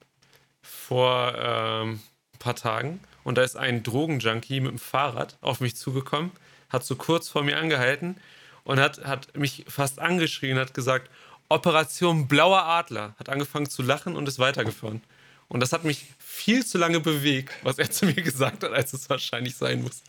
[0.62, 2.01] vor ähm,
[2.34, 6.32] ein paar Tagen und da ist ein Drogenjunkie mit dem Fahrrad auf mich zugekommen,
[6.70, 8.18] hat so kurz vor mir angehalten
[8.64, 11.09] und hat, hat mich fast angeschrien, hat gesagt,
[11.49, 15.01] Operation Blauer Adler, hat angefangen zu lachen und ist weitergefahren.
[15.49, 18.93] Und das hat mich viel zu lange bewegt, was er zu mir gesagt hat, als
[18.93, 20.01] es wahrscheinlich sein muss.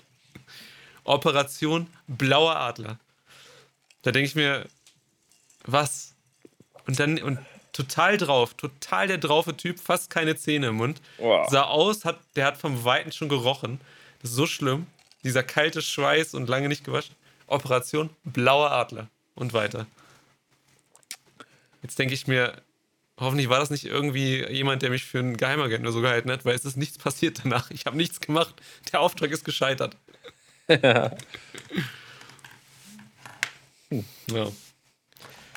[1.05, 2.99] Operation Blauer Adler.
[4.03, 4.67] Da denke ich mir,
[5.65, 6.15] was?
[6.87, 7.39] Und dann, und
[7.73, 11.01] total drauf, total der draufe Typ, fast keine Zähne im Mund.
[11.19, 11.49] Wow.
[11.51, 13.81] Sah aus, hat, der hat vom Weiten schon gerochen.
[14.21, 14.87] Das ist so schlimm.
[15.25, 17.15] Dieser kalte Schweiß und lange nicht gewaschen.
[17.47, 19.09] Operation Blauer Adler.
[19.35, 19.87] Und weiter.
[21.83, 22.61] Jetzt denke ich mir,
[23.19, 26.45] hoffentlich war das nicht irgendwie jemand, der mich für einen Geheimagent oder so gehalten hat,
[26.45, 27.71] weil es ist nichts passiert danach.
[27.71, 28.55] Ich habe nichts gemacht.
[28.93, 29.97] Der Auftrag ist gescheitert.
[33.89, 34.49] Hm, ja.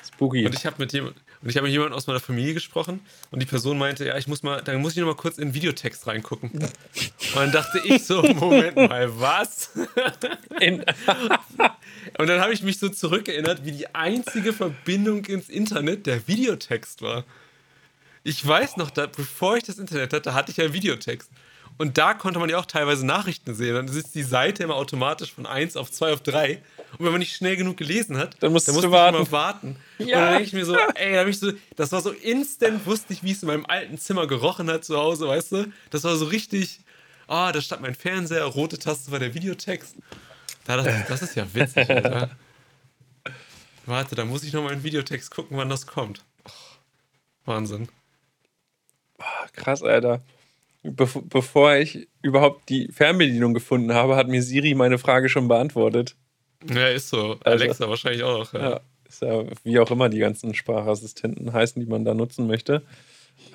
[0.04, 0.46] Spooky.
[0.46, 1.22] Und ich habe mit jemandem.
[1.42, 3.00] Und ich habe mit jemandem aus meiner Familie gesprochen
[3.30, 5.48] und die Person meinte, ja, ich muss mal, dann muss ich noch mal kurz in
[5.48, 6.50] den Videotext reingucken.
[6.50, 6.70] Und
[7.36, 9.70] dann dachte ich so, Moment mal, was?
[12.18, 17.02] und dann habe ich mich so zurückerinnert, wie die einzige Verbindung ins Internet der Videotext
[17.02, 17.24] war.
[18.24, 21.30] Ich weiß noch, da, bevor ich das Internet hatte, hatte ich ja Videotext.
[21.78, 23.74] Und da konnte man ja auch teilweise Nachrichten sehen.
[23.74, 26.62] Dann ist die Seite immer automatisch von 1 auf 2 auf 3.
[26.98, 29.76] Und wenn man nicht schnell genug gelesen hat, dann, musst dann musste man immer warten.
[29.98, 30.04] Ja.
[30.04, 33.12] Und dann denke ich mir so, ey, da ich so, das war so instant, wusste
[33.12, 35.72] ich, wie es in meinem alten Zimmer gerochen hat zu Hause, weißt du?
[35.90, 36.80] Das war so richtig,
[37.26, 39.96] ah, oh, da stand mein Fernseher, rote Taste war der Videotext.
[40.64, 42.30] Da ich, das ist ja witzig, oder?
[43.84, 46.24] Warte, da muss ich noch mal in Videotext gucken, wann das kommt.
[46.44, 46.50] Oh,
[47.44, 47.88] Wahnsinn.
[49.52, 50.22] Krass, Alter
[50.92, 56.16] be bevor ich überhaupt die Fernbedienung gefunden habe, hat mir Siri meine Frage schon beantwortet.
[56.68, 57.38] Ja, ist so.
[57.44, 58.52] Also, Alexa wahrscheinlich auch.
[58.52, 58.70] Ja.
[58.70, 58.80] ja.
[59.08, 62.82] ist ja wie auch immer die ganzen Sprachassistenten heißen, die man da nutzen möchte.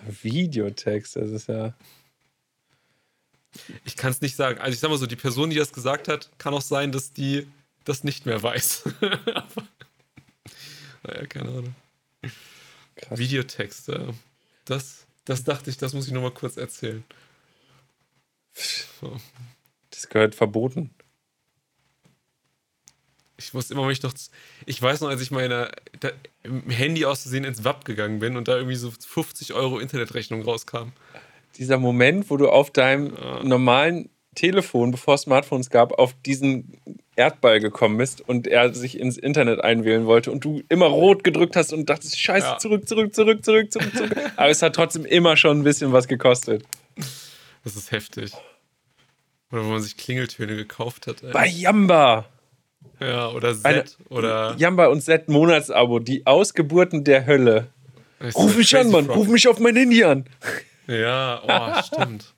[0.07, 1.73] Videotext, das ist ja.
[3.83, 4.59] Ich kann es nicht sagen.
[4.59, 7.11] Also ich sag mal so, die Person, die das gesagt hat, kann auch sein, dass
[7.11, 7.47] die
[7.83, 8.83] das nicht mehr weiß.
[11.03, 11.75] naja, keine Ahnung.
[12.95, 13.19] Krass.
[13.19, 14.13] Videotexte.
[14.63, 17.03] Das das dachte ich, das muss ich nochmal kurz erzählen.
[19.89, 20.91] Das gehört verboten.
[23.37, 24.13] Ich muss immer mich noch.
[24.65, 26.11] Ich weiß noch, als ich meine da,
[26.43, 30.89] im Handy auszusehen ins WAP gegangen bin und da irgendwie so 50 Euro Internetrechnung rauskam.
[31.57, 33.43] Dieser Moment, wo du auf deinem ja.
[33.43, 36.77] normalen Telefon, bevor es Smartphones gab, auf diesen
[37.15, 41.55] Erdball gekommen bist und er sich ins Internet einwählen wollte und du immer rot gedrückt
[41.55, 42.57] hast und dachtest, scheiße, ja.
[42.57, 44.15] zurück, zurück, zurück, zurück, zurück, zurück.
[44.37, 46.63] Aber es hat trotzdem immer schon ein bisschen was gekostet.
[47.63, 48.33] Das ist heftig.
[49.51, 51.23] Oder wo man sich Klingeltöne gekauft hat.
[51.23, 51.31] Ey.
[51.31, 52.25] Bei Yamba.
[52.99, 54.55] Ja, oder Z Eine, oder.
[54.57, 57.67] Yamba und Z Monatsabo, die Ausgeburten der Hölle.
[58.35, 60.25] Ruf mich an, Mann, ruf mich auf mein Handy an.
[60.87, 62.33] Ja, oh, stimmt.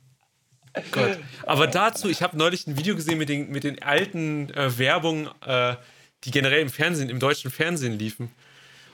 [0.91, 1.19] Gott.
[1.43, 5.29] Aber dazu, ich habe neulich ein Video gesehen mit den, mit den alten äh, Werbungen,
[5.45, 5.75] äh,
[6.23, 8.31] die generell im Fernsehen, im deutschen Fernsehen liefen.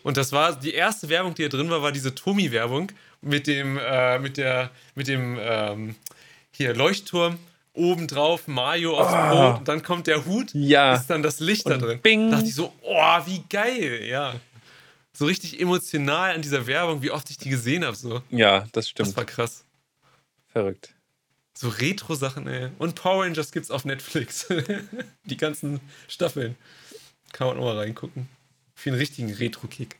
[0.03, 2.91] Und das war die erste Werbung, die da drin war, war diese Tomi-Werbung
[3.21, 5.95] mit dem, äh, mit der, mit dem ähm,
[6.59, 7.39] hier Leuchtturm
[7.73, 9.31] obendrauf, Mario aufs Ah.
[9.31, 10.95] Brot und dann kommt der Hut, Ja.
[10.95, 11.99] ist dann das Licht da Und drin.
[12.01, 12.29] bing.
[12.29, 14.35] Da dachte ich so, oh, wie geil, ja.
[15.13, 17.95] So richtig emotional an dieser Werbung, wie oft ich die gesehen habe.
[17.95, 18.21] So.
[18.29, 19.15] Ja, das Das stimmt.
[19.17, 19.63] war krass.
[20.47, 20.93] Verrückt.
[21.53, 22.69] So Retro-Sachen, ey.
[22.79, 24.47] Und Power Rangers gibt's auf Netflix.
[25.25, 26.55] die ganzen Staffeln.
[27.31, 28.27] Kann man auch mal reingucken.
[28.75, 29.97] Für einen richtigen Retro-Kick.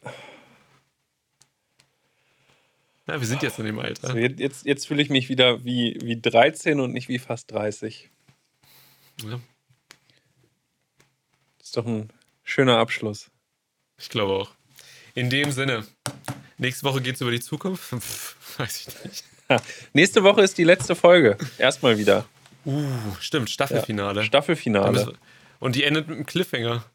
[3.09, 4.09] Na, wir sind jetzt in dem Alter.
[4.11, 7.51] So, jetzt jetzt, jetzt fühle ich mich wieder wie, wie 13 und nicht wie fast
[7.51, 8.07] 30.
[9.23, 9.39] Ja,
[11.57, 12.09] Das ist doch ein
[12.43, 13.31] schöner Abschluss.
[13.97, 14.51] ich glaube auch.
[15.15, 15.87] In dem Sinne,
[16.59, 17.91] nächste Woche geht's über die Zukunft.
[18.59, 19.23] Weiß ich nicht.
[19.49, 19.59] Ha.
[19.93, 21.35] Nächste Woche ist die letzte Folge.
[21.57, 22.27] Erstmal wieder.
[22.63, 22.85] Uh,
[23.19, 24.13] stimmt, Staffelfinale.
[24.19, 25.17] Da Staffelfinale.
[25.59, 26.85] Und die endet mit einem Cliffhanger.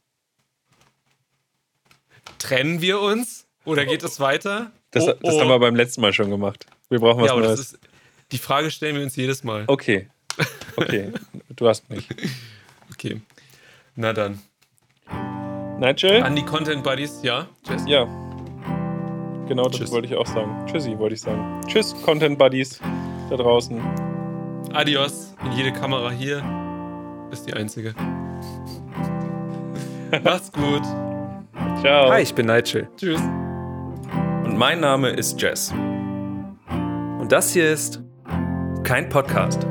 [2.38, 3.43] Trennen wir uns?
[3.64, 4.72] Oder geht es weiter?
[4.90, 5.40] Das, Oh, das oh.
[5.40, 6.66] haben wir beim letzten Mal schon gemacht.
[6.90, 7.60] Wir brauchen was Ja, Neues.
[7.60, 7.78] ist.
[8.32, 9.64] Die Frage stellen wir uns jedes Mal.
[9.66, 10.08] Okay.
[10.76, 11.12] Okay.
[11.54, 12.08] Du hast mich.
[12.92, 13.20] Okay.
[13.94, 14.40] Na dann.
[15.78, 16.20] Nigel?
[16.24, 17.46] An die Content Buddies, ja?
[17.64, 17.84] Tschüss.
[17.86, 18.04] Ja.
[19.46, 19.92] Genau das Tschüss.
[19.92, 20.66] wollte ich auch sagen.
[20.66, 21.60] Tschüssi, wollte ich sagen.
[21.68, 22.80] Tschüss, Content Buddies
[23.30, 23.80] da draußen.
[24.72, 25.34] Adios.
[25.44, 26.42] In jede Kamera hier
[27.30, 27.94] ist die einzige.
[30.24, 30.82] Macht's gut.
[31.82, 32.10] Ciao.
[32.10, 32.88] Hi, ich bin Nigel.
[32.96, 33.20] Tschüss.
[34.54, 35.72] Und mein Name ist Jess.
[35.72, 38.00] Und das hier ist
[38.84, 39.66] kein Podcast.